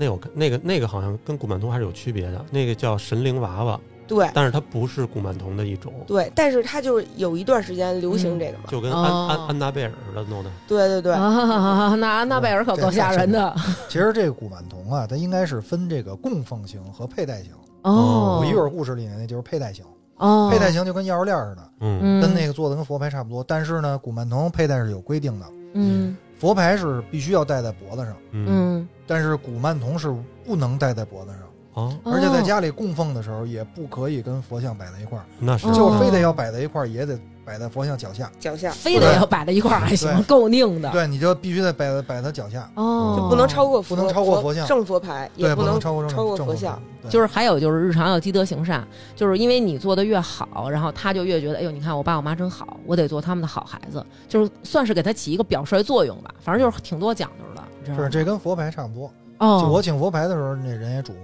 [0.00, 8.96] 那我看那个那个好像跟古曼童还是有区别的，那个叫神灵娃娃，对但是它不是古曼童的一种，对，但是它就是有一段时间流行嗯这个嘛，就跟哦
[9.28, 10.50] 安安安娜贝尔似的弄的。
[10.66, 13.54] 对对对，啊， 那安娜贝尔可够吓人的
[13.90, 17.52] 其实这个古曼童啊，它应该是分这个供奉型和佩戴型。
[17.82, 18.38] 哦。
[18.40, 19.84] 我一会儿故事里面那就是佩戴型，
[20.16, 23.44] 哦，佩戴型就跟钥匙链似的，嗯嗯跟那个做的跟佛牌差不多。
[23.46, 30.14] 但是呢，古曼童佩戴是有规定的，嗯佛牌是必须要戴在脖子上，嗯嗯，但是古曼童是
[30.46, 31.40] 不能戴在脖子上，
[31.74, 35.66] 哦，哦而且在家里供奉的时候也不可以跟佛像摆在一块儿，那是。
[35.66, 38.30] 哦就非得要摆在一块儿，也得摆在佛像脚下。
[38.38, 38.70] 脚下。
[38.70, 40.88] 非得要摆在一块儿还行，够拧的。
[40.92, 44.64] 对，你就必须得摆在摆他脚下，哦，就不能超过不能超过佛像。
[44.68, 46.80] 正佛牌，也，不能超过正超过佛像。。
[47.02, 47.10] 对。
[47.10, 56.32] 就是还有就是日常要积德行善，就是因为你做的越好，然后他就越觉得，哎呦，你看我爸我妈真好，我得做他们的好孩子，就是算是给他起一个表率作用吧。
[56.40, 58.04] 反正就是挺多讲究的，你知道吗？
[58.04, 59.10] 是这跟佛牌差不多。
[59.38, 61.16] 哦，就我请佛牌的时候，那人也嘱咐，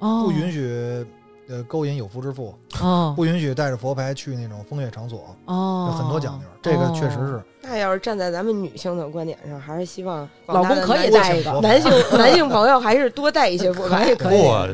[0.00, 1.06] 哦不允许
[1.48, 6.46] 呃勾引有夫之妇，哦 不允许带着佛牌去那种风月场所，哦，有很多讲究。
[6.60, 14.14] 这个确实是那要是站在咱们女性的观点上，还是希望老公可以带带一个，男性男性朋友还是多带一些 佛牌。
[14.14, 14.28] 不，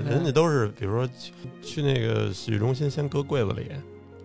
[0.09, 3.71] 人家都是比如说去去那个洗浴中心，先搁柜子里，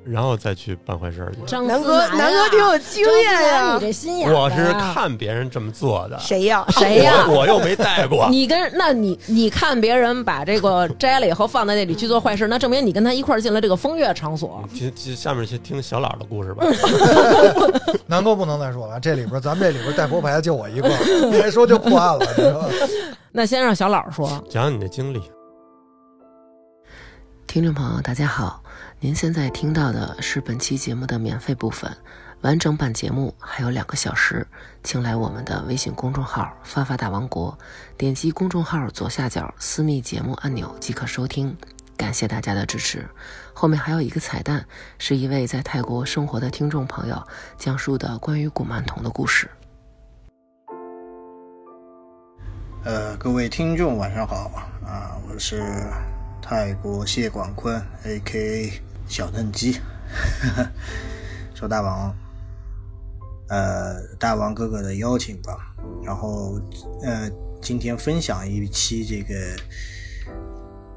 [0.05, 1.39] 然后再去办坏事儿去。
[1.45, 3.79] 张南哥，南南哥挺有经验呀，呀你。
[3.81, 6.65] 这心眼啊，我是看别人这么做的，谁呀？
[6.69, 7.25] 谁呀？
[7.27, 8.27] 我我又没带过。
[8.29, 14.63] 你跟那你你看别人把这个摘了以后放在那里去做坏事，那证明你跟他一块儿进了这个风月场所。
[14.73, 16.65] 其其下面去听小老的故事吧。
[18.07, 20.89] 南哥不能再说了，这里边咱们这里边带佛牌的就我一个，
[21.31, 22.69] 再说就破案了？
[23.31, 25.21] 那先让小老说，讲讲你的经历。
[27.45, 28.62] 听众朋友，大家好，
[29.03, 31.93] 您现在听到的是本期节目的免费部分，
[32.39, 34.47] 完整版节目还有两个小时，
[34.81, 37.59] 请来我们的微信公众号“发发大王国”，
[37.99, 41.53] 点击公众号左下角私密节目按钮即可收听。
[41.97, 43.05] 感谢大家的支持。
[43.53, 44.65] 后面还有一个彩蛋，
[44.97, 47.21] 是一位在泰国生活的听众朋友
[47.57, 49.49] 讲述的关于古曼童的故事。
[52.85, 54.49] 呃，各位听众晚上好
[54.85, 55.61] 啊，我是
[56.41, 59.79] 泰国谢广坤，A.K.A 小嫩鸡，
[61.53, 62.15] 受大王，
[63.49, 66.59] 呃，大王哥哥的邀请吧，然后
[67.03, 67.29] 呃，
[67.61, 69.35] 今天分享一期这个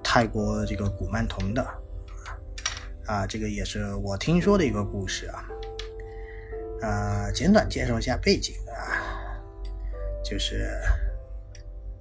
[0.02, 1.66] 泰国这个古曼童的
[3.06, 5.48] 啊，这个也是我听说的一个故事啊，
[6.82, 9.02] 啊，简短介绍一下背景啊，
[10.24, 10.70] 就是。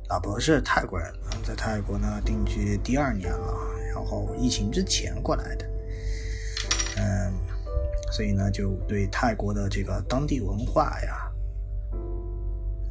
[0.08, 1.12] 老婆是泰国人，
[1.44, 3.58] 在泰国呢定居第二年了，
[3.91, 5.68] 然后疫情之前过来的，
[6.97, 7.34] 嗯，
[8.12, 11.31] 所以呢就对泰国的这个当地文化呀，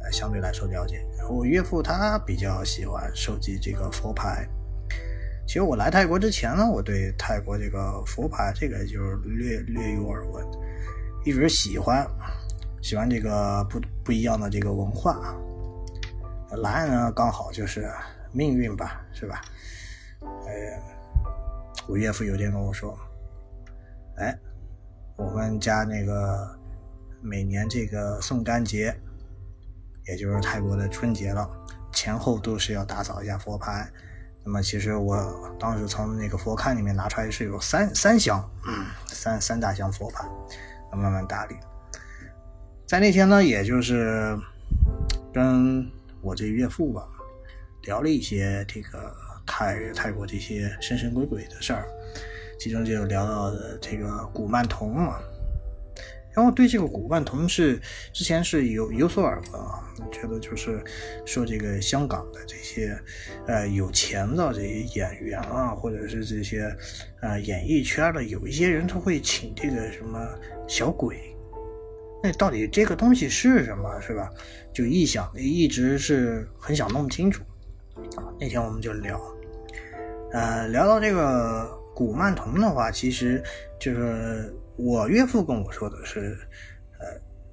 [0.03, 1.03] 呃相对来说了解。
[1.29, 4.47] 我岳父他比较喜欢收集这个佛牌，
[5.47, 10.45] 其实我来泰国之前呢，我对泰国这个佛牌这个就是略略有耳闻，
[11.25, 12.07] 一直喜欢
[12.81, 15.35] 喜欢这个不不一样的这个文化。
[16.57, 17.91] 来呢，刚好就是
[18.31, 19.41] 命运吧，是吧？
[20.21, 20.79] 呃，
[21.87, 22.97] 我岳父有天跟我说
[24.17, 24.37] ：“哎，
[25.17, 26.57] 我们家那个
[27.21, 28.95] 每年这个宋干节，
[30.07, 31.49] 也就是泰国的春节了，
[31.91, 33.89] 前后都是要打扫一下佛牌。
[34.43, 38.47] 那么其实我当时从那个佛龛里面拿出来是有三三箱，
[39.07, 40.27] 三三大箱佛牌，
[40.91, 41.55] 慢慢打理。
[42.85, 44.37] 在那天呢，也就是
[45.33, 45.89] 跟。”
[46.25, 47.07] 我这岳父吧，
[47.83, 51.87] 聊了一些这个泰泰国这些神神鬼鬼的事儿，
[52.59, 55.19] 其中就聊到的这个古曼童嘛。
[56.33, 57.79] 然后对这个古曼童是
[58.11, 60.83] 之前是有有所耳闻啊，觉得就是
[61.25, 62.93] 说这个香港的这些
[63.47, 66.69] 呃有钱的这些演员啊，或者是这些
[67.21, 70.27] 呃演艺圈的有一些人，他会请这个什么
[70.67, 71.17] 小鬼。
[72.21, 74.29] 那到底这个东西是什么，是吧？
[74.73, 77.43] 就一想，一直是很想弄清楚。
[78.37, 79.21] 那天我们就聊，
[80.33, 83.41] 呃，聊到这个古曼童的话，其实
[83.79, 86.37] 就是我岳父跟我说的是，
[86.99, 87.07] 呃，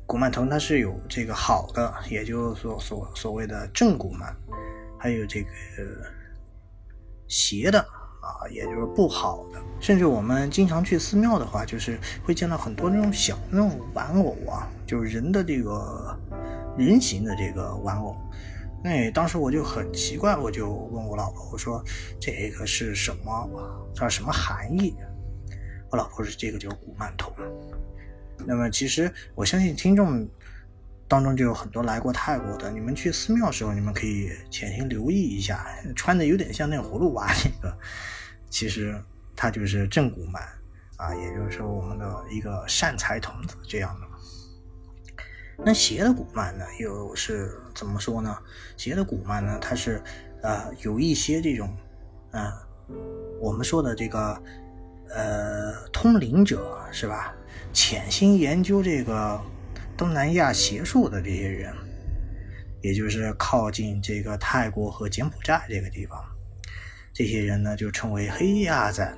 [0.05, 4.37] 古曼童它是有这个好的，也就是说所所谓的正古曼，
[4.99, 5.49] 还有这个
[7.29, 7.83] 邪的。
[8.23, 16.17] 啊，也就是不好的，甚至我们经常去寺庙的话，就是会见到很多那种小那种玩偶啊，就是人的这个
[16.79, 18.17] 人形的这个玩偶。
[18.85, 21.83] 那当时我就很奇怪，我就问我老婆，我说
[22.21, 23.49] 这个是什么？
[23.95, 24.95] 它什么含义？
[25.91, 27.33] 我老婆说这个叫古曼童。
[28.45, 30.29] 那么其实我相信听众
[31.07, 35.65] 当中就有很多来过泰国的，你们去寺庙的时候，你们可以潜心留意一下，
[35.95, 37.79] 穿的有点像那个葫芦娃那个。
[38.51, 39.01] 其实
[39.37, 40.43] 他就是正古曼
[40.97, 44.07] 啊，也就是说我们的一个善财童子这样的。
[45.65, 48.37] 那邪的古曼呢，又是怎么说呢？
[48.77, 50.03] 邪的古曼呢，它是
[50.43, 51.73] 呃有一些这种
[52.33, 52.53] 呃
[53.41, 54.43] 我们说的这个
[55.11, 57.33] 呃通灵者是吧？
[57.73, 59.41] 潜心研究这个
[59.97, 61.73] 东南亚邪术的这些人，
[62.83, 66.21] 也就是靠近这个泰国和柬埔寨这个地方。
[67.15, 69.17] 这些人呢，就称为黑亚赞。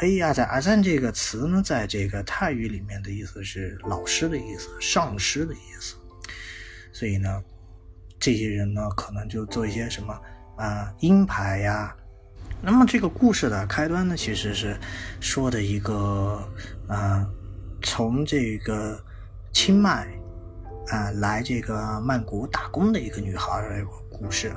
[0.00, 5.94] 哎呀，在，阿赞这个词呢，在这个泰语里面的意思是老师的意思，上师的意思。
[6.90, 7.42] 所以呢，
[8.18, 10.18] 这些人呢，可能就做一些什么
[10.56, 11.94] 啊阴牌呀。
[12.62, 14.74] 那么这个故事的开端呢，其实是
[15.20, 16.42] 说的一个
[16.88, 17.28] 啊，
[17.82, 18.98] 从这个
[19.52, 20.08] 清迈
[20.88, 24.50] 啊来这个曼谷打工的一个女孩的故事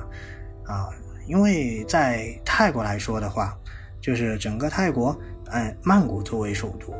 [0.64, 0.88] 啊。
[1.26, 3.54] 因为在泰国来说的话，
[4.00, 5.18] 就是整个泰国，
[5.54, 6.92] 哎，曼谷作为首都，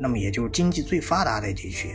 [0.00, 1.94] 那么也就是经济最发达的地区，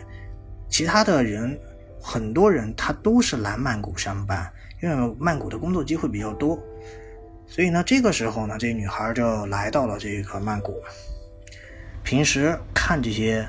[0.70, 1.60] 其他的人，
[2.00, 4.48] 很多人他都是来曼谷上班，
[4.84, 6.60] 因为曼谷的工作机会比较多，
[7.48, 10.76] 所以呢，这个时候呢，这女孩就来到了这个曼谷，
[12.04, 13.44] 平时看这些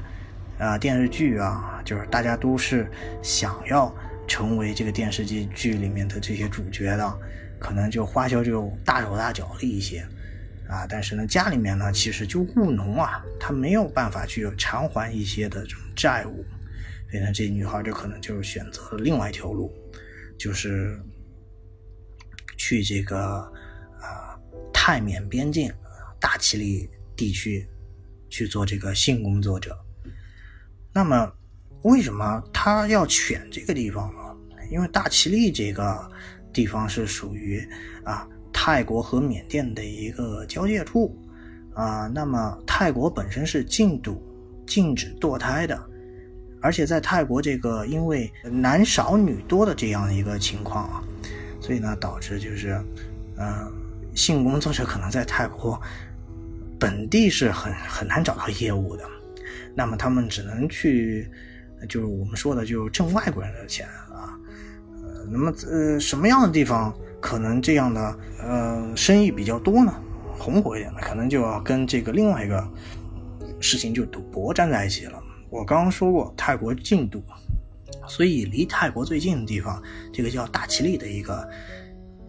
[0.58, 2.90] 啊、电视剧啊，就是大家都是
[3.22, 3.94] 想要
[4.26, 7.18] 成为这个电视剧剧里面的这些主角的，
[7.58, 10.02] 可能就花销就大手大脚了一些
[10.74, 10.86] 啊。
[10.88, 16.44] 但是呢，家里面呢，其实就务农啊，他没有办法去偿还一些的这种债务，
[17.10, 19.72] 所以呢，这女孩就可能就选择了另外一条路，
[20.38, 21.00] 就是
[22.56, 23.18] 去这个
[24.00, 24.38] 啊、
[24.72, 25.72] 泰缅边境
[26.20, 27.66] 大其力地区
[28.28, 29.78] 去做这个性工作者。
[30.92, 31.32] 那么，
[31.82, 34.20] 为什么他要选这个地方呢？
[34.70, 36.10] 因为大其力这个
[36.50, 37.62] 地方是属于
[38.02, 41.14] 啊泰国和缅甸的一个交界处
[41.74, 42.10] 啊。
[42.14, 44.22] 那么泰国本身是禁赌、
[44.66, 45.78] 禁止堕胎的，
[46.62, 51.02] 而且在泰国这个因为男少女多的这样一个情况啊，
[51.60, 52.80] 所以呢导致就是，
[53.36, 53.70] 嗯、
[54.14, 55.78] 性工作者可能在泰国
[56.78, 59.04] 本地是很很难找到业务的。
[59.74, 61.28] 那么他们只能去，
[61.88, 64.38] 就是我们说的，就挣外国人的钱啊。
[65.02, 69.94] 呃，那么呃，什么样的地方可能这样的呃生意比较多呢？
[70.38, 72.62] 红火一点的，可能就要跟这个另外一个
[73.58, 75.18] 事情，就赌博站在一起了。
[75.48, 77.22] 我刚刚说过，泰国禁赌，
[78.06, 79.82] 所以离泰国最近的地方，
[80.12, 81.36] 这个叫大其力的一个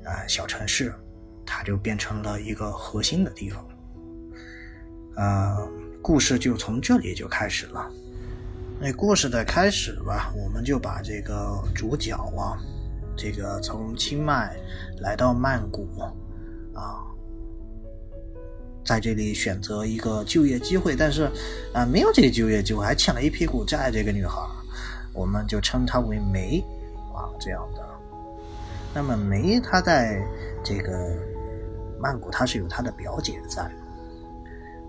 [0.05, 0.95] 呃小城市，
[1.45, 3.67] 它就变成了一个核心的地方。
[5.17, 5.69] 呃，
[6.01, 7.91] 故事就从这里就开始了。
[8.79, 12.55] 那故事的开始吧，我们就把这个主角啊，
[13.17, 14.55] 这个从清迈
[14.99, 15.87] 来到曼谷
[16.73, 17.03] 啊，
[18.83, 21.29] 在这里选择一个就业机会，但是
[21.73, 23.89] 啊、没有这个就业机会，还欠了一屁股债。
[23.91, 24.41] 这个女孩，
[25.13, 26.63] 我们就称她为梅
[27.13, 27.81] 啊，这样的。
[28.93, 30.21] 那么梅她在
[30.63, 31.17] 这个
[31.99, 33.69] 曼谷，她是有她的表姐在。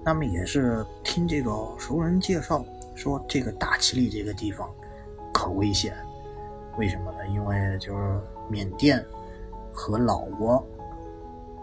[0.05, 4.69] 那么也是听这个熟人介绍说，这个大其力这个地方
[5.33, 5.97] 可危险。
[6.79, 7.27] 为什么呢？
[7.29, 9.05] 因为就是缅甸
[9.73, 10.65] 和老挝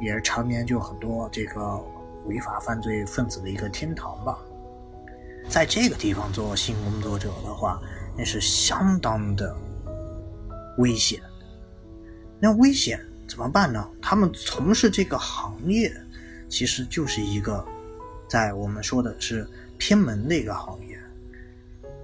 [0.01, 1.79] 也是常年就很多这个
[2.25, 4.37] 违法犯罪分子的一个天堂吧。
[5.49, 7.79] 在这个地方做性工作者的话，
[8.17, 9.55] 那是相当的
[10.77, 11.21] 危险。
[12.39, 13.87] 那危险怎么办呢？
[14.01, 15.93] 他们从事这个行业，
[16.49, 17.65] 其实就是一个。
[18.25, 19.47] 在我们说的是
[19.77, 20.97] 偏门的一个行业，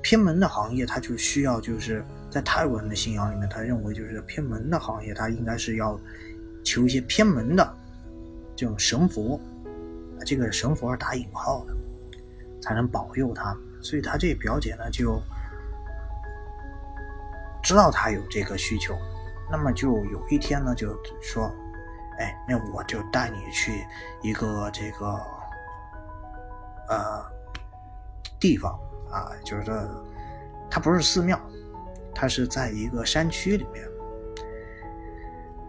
[0.03, 5.99] 偏门的行业，它就需要就是在泰国人的信仰里面，他认为就是偏门的行业，他应该是要
[6.63, 7.75] 求一些偏门的
[8.55, 9.39] 这种神佛，
[10.25, 11.75] 这个神佛是打引号的，
[12.61, 13.57] 才能保佑他。
[13.81, 15.21] 所以他这表姐呢就
[17.63, 18.95] 知道他有这个需求，
[19.51, 21.51] 那么就有一天呢就说，
[22.19, 23.85] 哎，那我就带你去
[24.21, 25.19] 一个这个。
[26.91, 27.23] 呃，
[28.39, 28.73] 地方
[29.11, 29.75] 啊，就是说，
[30.71, 31.39] 它不是寺庙，
[32.19, 33.87] 他是在一个山区里面，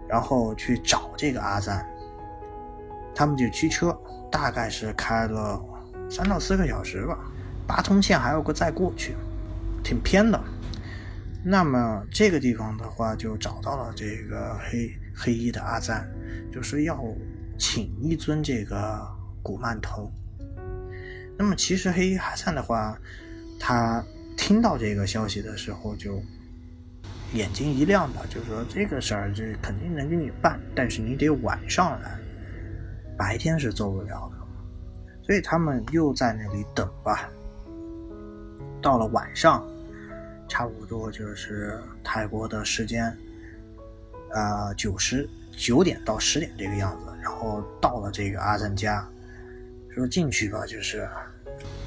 [0.08, 1.88] 然后去找这个阿赞，
[3.14, 3.96] 他们就驱车，
[4.32, 5.62] 大概是开了
[6.10, 7.16] 三到四个小时吧，
[7.68, 9.14] 八通线还有个再过去，
[9.84, 10.42] 挺偏的。
[11.44, 16.10] 那么这个地方的话，就找到了这个黑黑衣的阿赞，
[16.52, 17.00] 就是要
[17.56, 19.06] 请一尊这个
[19.40, 20.10] 古曼童。
[21.38, 22.98] 那么其实黑衣阿赞的话，
[23.60, 24.04] 他
[24.36, 26.20] 听到这个消息的时候就
[27.32, 32.18] 眼睛一亮吧，就是说这个事儿这肯定能给你办，但是你得晚上来，
[33.16, 34.38] 白天是做不了的。
[35.22, 37.30] 所以他们又在那里等吧。
[38.82, 39.64] 到了晚上，
[40.48, 43.16] 差不多就是泰国的时间，
[44.32, 49.08] 呃，九十九点到十点这个样子，然后到了这个阿赞家。
[49.92, 51.08] 说进去吧，就是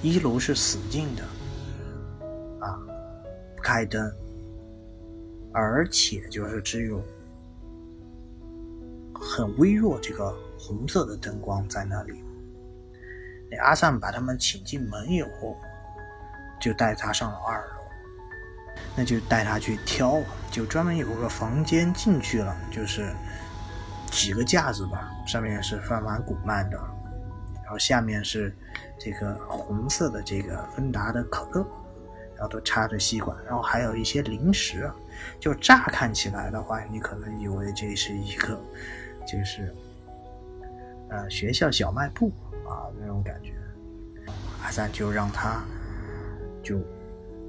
[0.01, 1.23] 一楼是死静的，
[2.65, 2.77] 啊，
[3.55, 4.13] 不开灯，
[5.53, 7.01] 而且就是只有
[9.13, 12.23] 很微弱这个红色的灯光在那里。
[13.51, 15.55] 那阿善把他们请进门以后，
[16.59, 17.75] 就带他上了二楼，
[18.95, 23.13] 那就带他去挑，就专门有个房间进去了，就是
[24.09, 26.77] 几个架子吧，上面是放满古曼的。
[27.61, 28.53] 然后下面是
[28.99, 31.65] 这个红色的这个芬达的可乐，
[32.35, 34.91] 然后都插着吸管，然后还有一些零食。
[35.39, 38.59] 就乍看起来的话，你可能以为这是一个
[39.27, 39.73] 就是
[41.09, 42.31] 呃学校小卖部
[42.65, 43.53] 啊那种感觉。
[44.63, 45.63] 阿三就让他
[46.61, 46.79] 就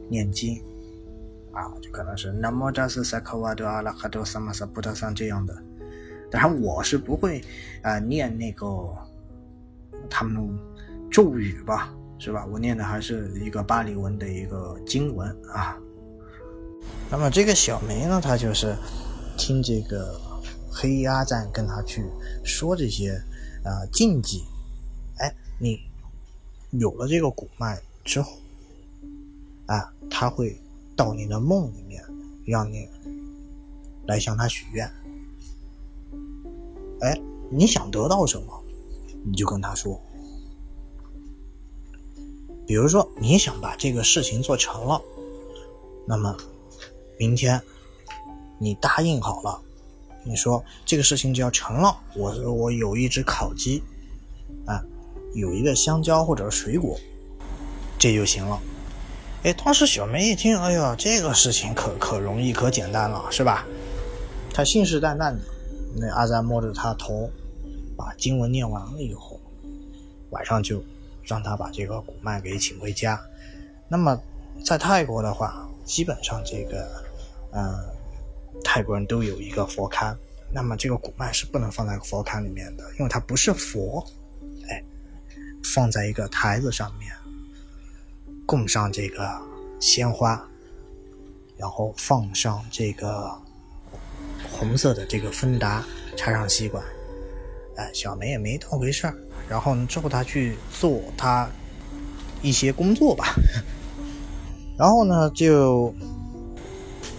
[0.08, 0.62] 念经
[1.52, 5.54] 啊，就可能是南无达斯萨克瓦多阿拉哈多萨玛萨布达桑这样的。
[6.30, 7.40] 当然我是不会
[7.82, 8.66] 啊、呃、念那个。
[10.10, 10.58] 他们
[11.10, 12.44] 咒语吧，是吧？
[12.44, 15.78] 我念的还是一个巴利文的一个经文啊。
[17.10, 18.76] 那么这个小梅呢，她就是
[19.36, 20.20] 听这个
[20.70, 22.04] 黑阿赞跟她去
[22.44, 23.12] 说这些
[23.64, 24.42] 啊禁忌。
[25.18, 25.78] 哎，你
[26.70, 28.32] 有了这个古脉之后，
[29.66, 30.60] 啊，他会
[30.96, 32.02] 到你的梦里面，
[32.44, 32.88] 让你
[34.06, 34.90] 来向他许愿。
[37.00, 37.20] 哎，
[37.50, 38.64] 你想得到什么，
[39.24, 40.00] 你就跟他说。
[42.66, 45.00] 比如说，你想把这个事情做成了，
[46.08, 46.36] 那么
[47.18, 47.60] 明天
[48.58, 49.60] 你答应好了，
[50.24, 51.96] 你说这个事情就要成了。
[52.14, 53.82] 我我有一只烤鸡，
[54.66, 54.82] 啊，
[55.34, 56.98] 有一个香蕉或者水果，
[57.98, 58.60] 这就行了。
[59.42, 63.66] 哎，当时小梅一听，哎呀，这个事情可可容易可简单了，是吧？
[64.52, 65.40] 她信誓旦旦的。
[65.96, 67.30] 那阿赞摸着她头，
[67.96, 69.40] 把经文念完了以后，
[70.30, 70.82] 晚上就。
[71.26, 73.18] 让他把这个古曼给请回家。
[73.88, 74.20] 那么，
[74.62, 76.86] 在泰国的话，基本上这个，
[77.54, 77.74] 嗯，
[78.62, 80.14] 泰国人都有一个佛龛。
[80.52, 84.04] 那么这个古曼是不能放在佛龛里面的，因为它不是佛。
[84.68, 84.82] 哎，
[85.74, 87.12] 放在一个台子上面，
[88.46, 89.40] 供上这个
[89.80, 90.40] 鲜花，
[91.56, 93.30] 然后放上这个
[94.50, 95.84] 红色的这个芬达，
[96.16, 96.84] 插上吸管。
[97.76, 99.14] 哎，小梅也没当回事儿。
[99.48, 101.48] 然后呢，之后他去做他
[102.42, 103.34] 一些工作吧。
[104.78, 105.94] 然后呢，就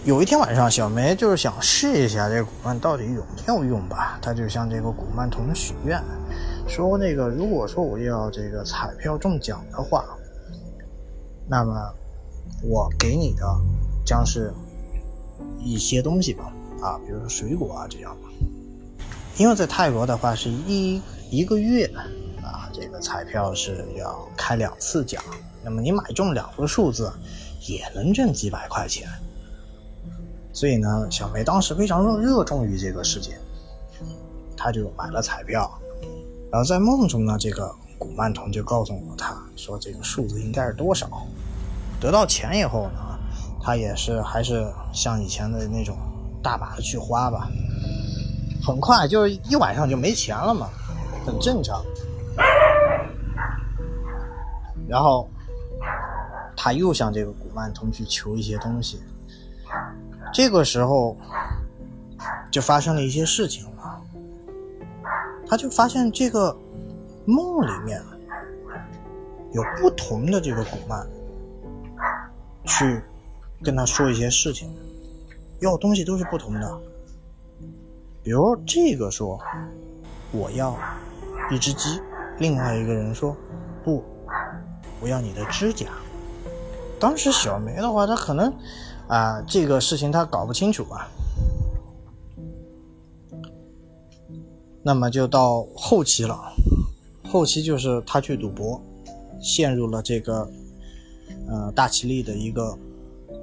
[0.06, 4.20] 有一天晚上，小梅就是想试一下这个古曼到底有没有用吧。
[4.22, 6.00] 她就向这个古曼童许愿，
[6.68, 10.04] 说那个如果说我要这个彩票中奖的话，
[11.48, 11.74] 那么
[12.62, 13.44] 我给你的
[14.04, 14.54] 将是
[15.58, 18.16] 一些东西吧，啊，比如说水果啊这样。
[19.36, 21.02] 因为在泰国的话是一。
[21.28, 21.84] 一个月
[22.40, 25.20] 啊，这个彩票是要开两次奖，
[25.64, 27.12] 那么你买中两个数字，
[27.66, 29.08] 也能挣几百块钱。
[30.56, 33.34] 所以呢，小梅当时非常热热衷于这个事情，
[34.56, 35.70] 她就买了彩票。
[36.50, 41.06] 然后在梦中呢，这个古曼童就告诉了，他说这个数字应该是多少。
[42.00, 43.18] 得到钱以后呢，
[43.62, 45.94] 他也是还是像以前的那种
[46.42, 47.50] 大把的去花吧，
[48.64, 50.70] 很快就一晚上就没钱了嘛。
[51.26, 51.84] 很正常，
[54.88, 55.28] 然后
[56.56, 59.02] 他又向这个古曼童去求一些东西，
[60.32, 61.16] 这个时候
[62.50, 64.02] 就发生了一些事情了，
[65.46, 66.56] 他就发现这个
[67.24, 68.02] 梦里面
[69.52, 71.06] 有不同的这个古曼
[72.64, 73.02] 去
[73.62, 74.74] 跟他说一些事情，
[75.60, 76.80] 要东西都是不同的，
[78.22, 79.38] 比如这个说
[80.32, 80.76] 我要。
[81.48, 82.00] 一只鸡，
[82.38, 83.36] 另外一个人说
[83.84, 84.02] ：“不，
[85.00, 85.86] 我要你的指甲。”
[86.98, 88.52] 当时小梅的话，她可能
[89.08, 91.08] 啊，这个事情他搞不清楚吧。
[94.82, 96.38] 那么就到后期了，
[97.28, 98.80] 后期就是他去赌博，
[99.40, 100.48] 陷入了这个
[101.48, 102.76] 呃大吉利的一个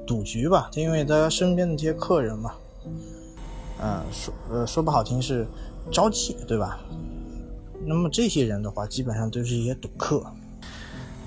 [0.07, 0.69] 赌局吧。
[0.75, 2.53] 因为他身边的这些客人嘛，
[3.81, 5.45] 嗯，说呃说不好听是
[5.91, 6.79] 招妓，对吧？
[7.85, 10.23] 那么这些人的话，基本上都是一些赌客。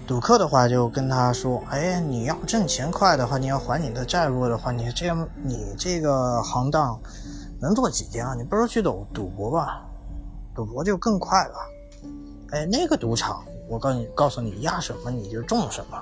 [0.06, 6.96] 赌客的话，就跟他说：“哎，你要挣钱快的话，你要还你的债务的话，你这样你这个行当
[7.60, 8.32] 能做几天啊？
[8.36, 9.84] 你不如去赌赌博吧，
[10.54, 11.54] 赌博就更快了。
[12.52, 16.00] 哎，那个赌场，我告诉你，告诉你压什么你就中什么。”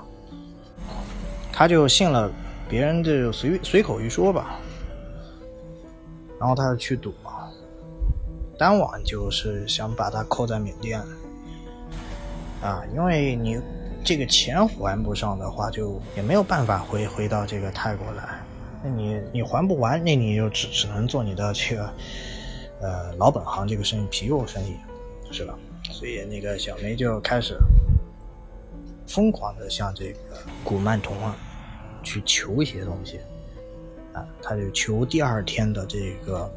[1.51, 2.29] 他就信了
[2.69, 4.59] 别人的随随口一说吧，
[6.39, 7.31] 然后他就去赌嘛。
[8.59, 11.01] 当晚就是想把他扣在缅甸，
[12.61, 13.59] 啊，因为你
[14.05, 18.23] 这个钱还不上的话，就也没有办法回回到这个泰国来。
[18.83, 21.93] 那你你还不完，那你就只只能做你的这个
[22.81, 24.75] 呃老本行这个生意皮肉生意，
[25.31, 25.57] 是吧？
[25.91, 27.57] 所以那个小梅就开始
[29.07, 31.35] 疯狂的向这个古曼童啊
[32.03, 33.19] 去求一些东西，
[34.13, 36.49] 啊，他就求第二天的这个。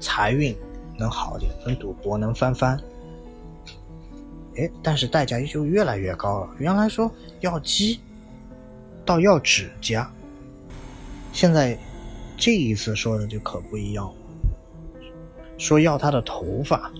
[0.00, 0.56] 财运
[0.96, 2.80] 能好点，能赌博能翻番，
[4.58, 6.48] 哎，但是代价就越来越高了。
[6.58, 8.00] 原来说要鸡，
[9.04, 10.10] 到要指甲，
[11.32, 11.78] 现在
[12.36, 14.14] 这一次说的就可不一样了，
[15.56, 16.90] 说要他的头发。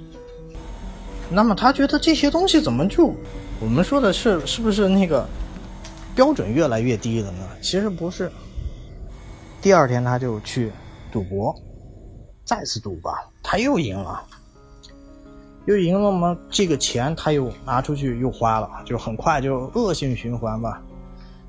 [1.30, 3.12] 那么他觉得这些东西怎么就，
[3.60, 5.28] 我们说的是是不是那个
[6.14, 7.48] 标准越来越低了呢？
[7.60, 8.30] 其实不是。
[9.60, 10.70] 第二天他就去
[11.10, 11.54] 赌博。
[12.44, 14.24] 再次赌吧，他又赢了。
[15.68, 20.80] 又赢了嘛，这个钱他又拿出去又花了，就很快就恶性循环吧，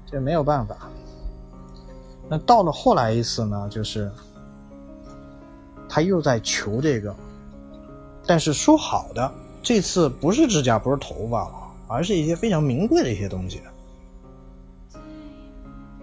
[0.05, 0.75] 这没有办法。
[2.27, 4.11] 那到了后来一次呢，就是
[5.87, 7.15] 他又在求这个，
[8.25, 9.31] 但是说好的
[9.63, 11.49] 这次不是指甲，不是头发，
[11.87, 13.61] 而是一些非常名贵的一些东西。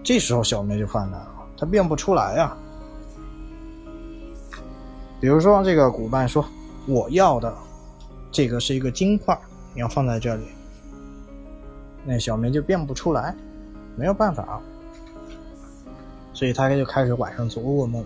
[0.03, 2.57] 这时候小梅就犯难了，她变不出来呀。
[5.21, 6.43] 比如说这个古曼说
[6.87, 7.55] 我要的
[8.37, 9.35] 这个是一个金块，
[9.73, 10.43] 你要放在这里，
[12.05, 13.35] 那小明就变不出来，
[13.95, 14.61] 没有办法。
[16.33, 18.05] 所以他就开始晚上做噩梦，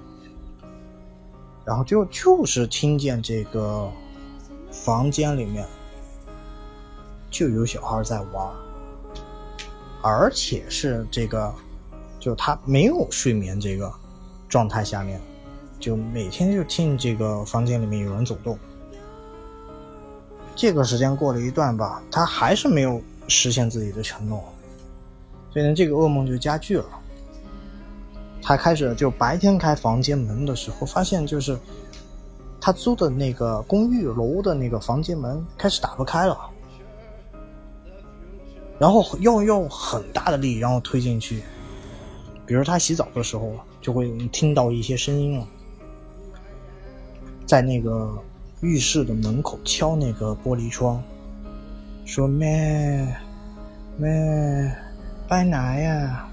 [1.66, 3.92] 然后就就是听见这个
[4.72, 5.68] 房间里面
[7.30, 8.50] 就有小孩在玩，
[10.02, 11.54] 而且是这个，
[12.22, 13.92] 就他没有睡眠这个
[14.48, 15.20] 状态下面，
[15.78, 18.58] 就每天就听这个房间里面有人走动。
[20.62, 24.39] 这个时间过了一段吧，他还是没有实现自己的承诺，
[25.49, 26.86] 所以呢，这个噩梦就加剧了。
[28.43, 31.57] 他开始就白天开房间门的时候，发现就是
[32.59, 36.38] 他租的那个公寓楼的那个房间门开始打不开了，
[38.78, 41.41] 然后要用很大的力，然后推进去。
[42.45, 43.51] 比如他洗澡的时候，
[43.82, 45.47] 就会听到一些声音了，
[47.47, 48.16] 在那个
[48.62, 51.01] 浴室的门口敲那个玻璃窗，
[52.05, 53.16] 说咩
[53.97, 54.09] 咩，
[55.28, 56.28] 拜哪呀？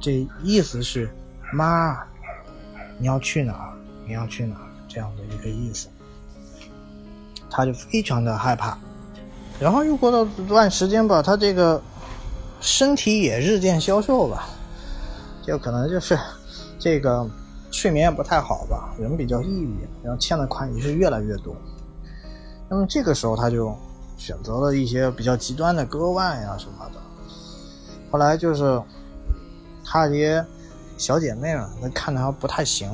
[0.00, 1.10] 这意思是，
[1.52, 1.96] 妈，
[2.98, 3.72] 你要去哪？
[4.06, 4.56] 你要去哪？
[4.86, 5.88] 这样的一个意思，
[7.50, 8.76] 他就非常的害怕。
[9.58, 11.80] 然后又过了段时间吧，他这个
[12.60, 14.48] 身体也日渐消瘦吧，
[15.42, 16.18] 就可能就是
[16.78, 17.26] 这个
[17.76, 21.54] 睡眠也不太好吧，人比较抑郁，然后欠的款也是越来越多。
[22.70, 23.76] 那么这个时候他就
[24.16, 27.00] 选择了一些比较极端的割腕呀什么的。
[28.10, 28.82] 后来就是。
[29.88, 30.44] 他这些
[30.98, 32.90] 小姐妹们，那看他不太行，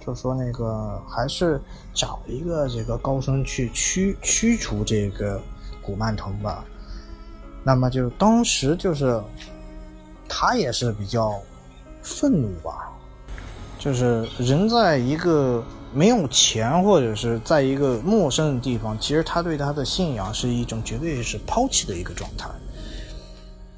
[0.00, 1.60] 就说那个还是
[1.92, 5.38] 找一个这个高僧去驱驱除这个
[5.82, 6.64] 古曼童吧。
[7.62, 9.22] 那么就当时就是
[10.26, 11.38] 他也是比较
[12.02, 12.90] 愤怒吧，
[13.78, 15.62] 就是人在一个
[15.92, 22.48] 没有钱或者是在一个陌生的地方，其实他对他的信仰是一种绝对是抛弃的一个状态。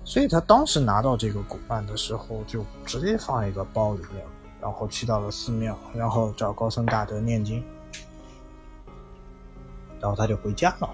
[0.05, 4.25] 所以他当时拿到这个古曼的时候，就直接放一个包里面，
[4.61, 7.63] 然后去到了寺庙，然后找高僧大德念经，
[10.01, 10.89] 然后他就回家了。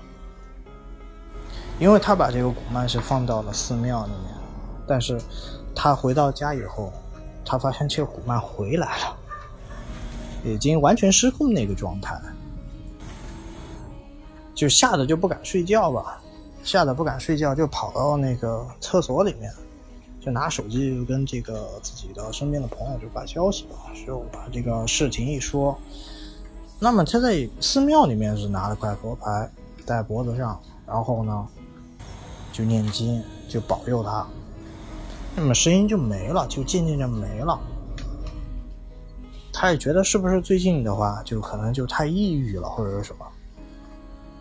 [1.79, 4.35] 因为他把这个古曼是放到了寺庙里面，
[4.87, 5.21] 但是
[5.75, 6.93] 他回到家以后，
[7.45, 9.17] 他发现这个古曼回来了，
[10.45, 12.21] 已经完全失控那个状态，
[14.55, 16.21] 就吓得就不敢睡觉吧。
[16.63, 19.53] 吓得不敢睡觉，就跑到那个厕所里面，
[20.19, 23.67] 就拿手机就跟这个自己的身边的朋友就发消息，
[24.07, 25.79] 就把这个事情一说。
[26.79, 29.51] 那么他在寺庙里面是拿了块佛牌
[29.85, 31.47] 戴脖子上，然后呢
[32.51, 34.27] 就念经，就保佑他。
[35.37, 37.59] 那么声音就没了，就渐渐就没了。
[39.53, 43.27] 他也觉得是不是最近的话，就可能就太抑郁了，或者是什么。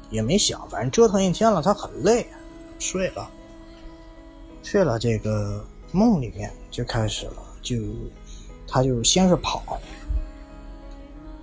[0.09, 2.27] 也没想，反正折腾一天了，他很累，
[2.77, 3.29] 睡了。
[4.61, 7.75] 睡了，这个梦里面就开始了，就
[8.67, 9.79] 他就先是跑，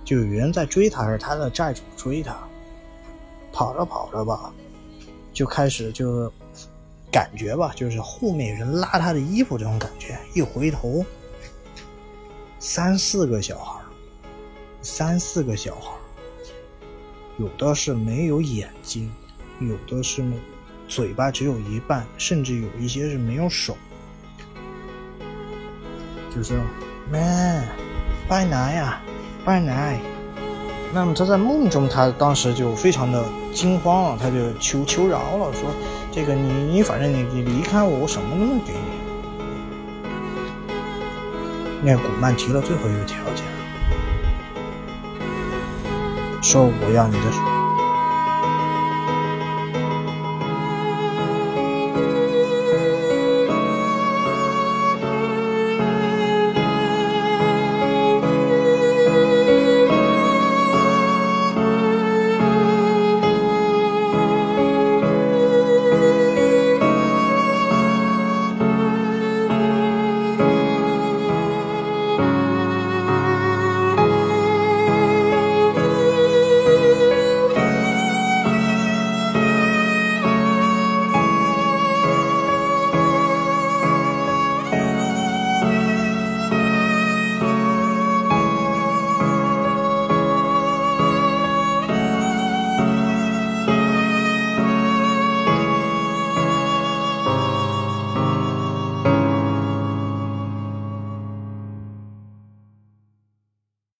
[0.05, 2.37] 就有人在追他，是他的债主追他。
[3.53, 4.53] 跑着跑着吧，
[5.33, 6.31] 就开始就
[7.11, 10.17] 感觉吧，就是后面有人拉他的衣服这种感觉。
[10.33, 11.05] 一回头，
[12.59, 13.81] 三四个小孩，
[14.81, 15.91] 三四个小孩。
[17.37, 19.11] 有的是没有眼睛，
[19.59, 20.23] 有的是
[20.87, 23.75] 嘴巴只有一半，甚至有一些是没有手。
[26.33, 26.53] 就是
[27.11, 27.61] 妹，
[28.27, 29.01] 拜奶呀，
[29.43, 29.99] 拜奶。
[30.93, 35.69] 那么他在梦中，他当时就非常的惊慌了，他就求求饶了，说
[36.11, 38.79] ：“这个你你反正你你离开我，我什么都能给你。”
[41.83, 43.45] 那古曼提了最后一个条件。
[46.41, 47.60] 说我要你的。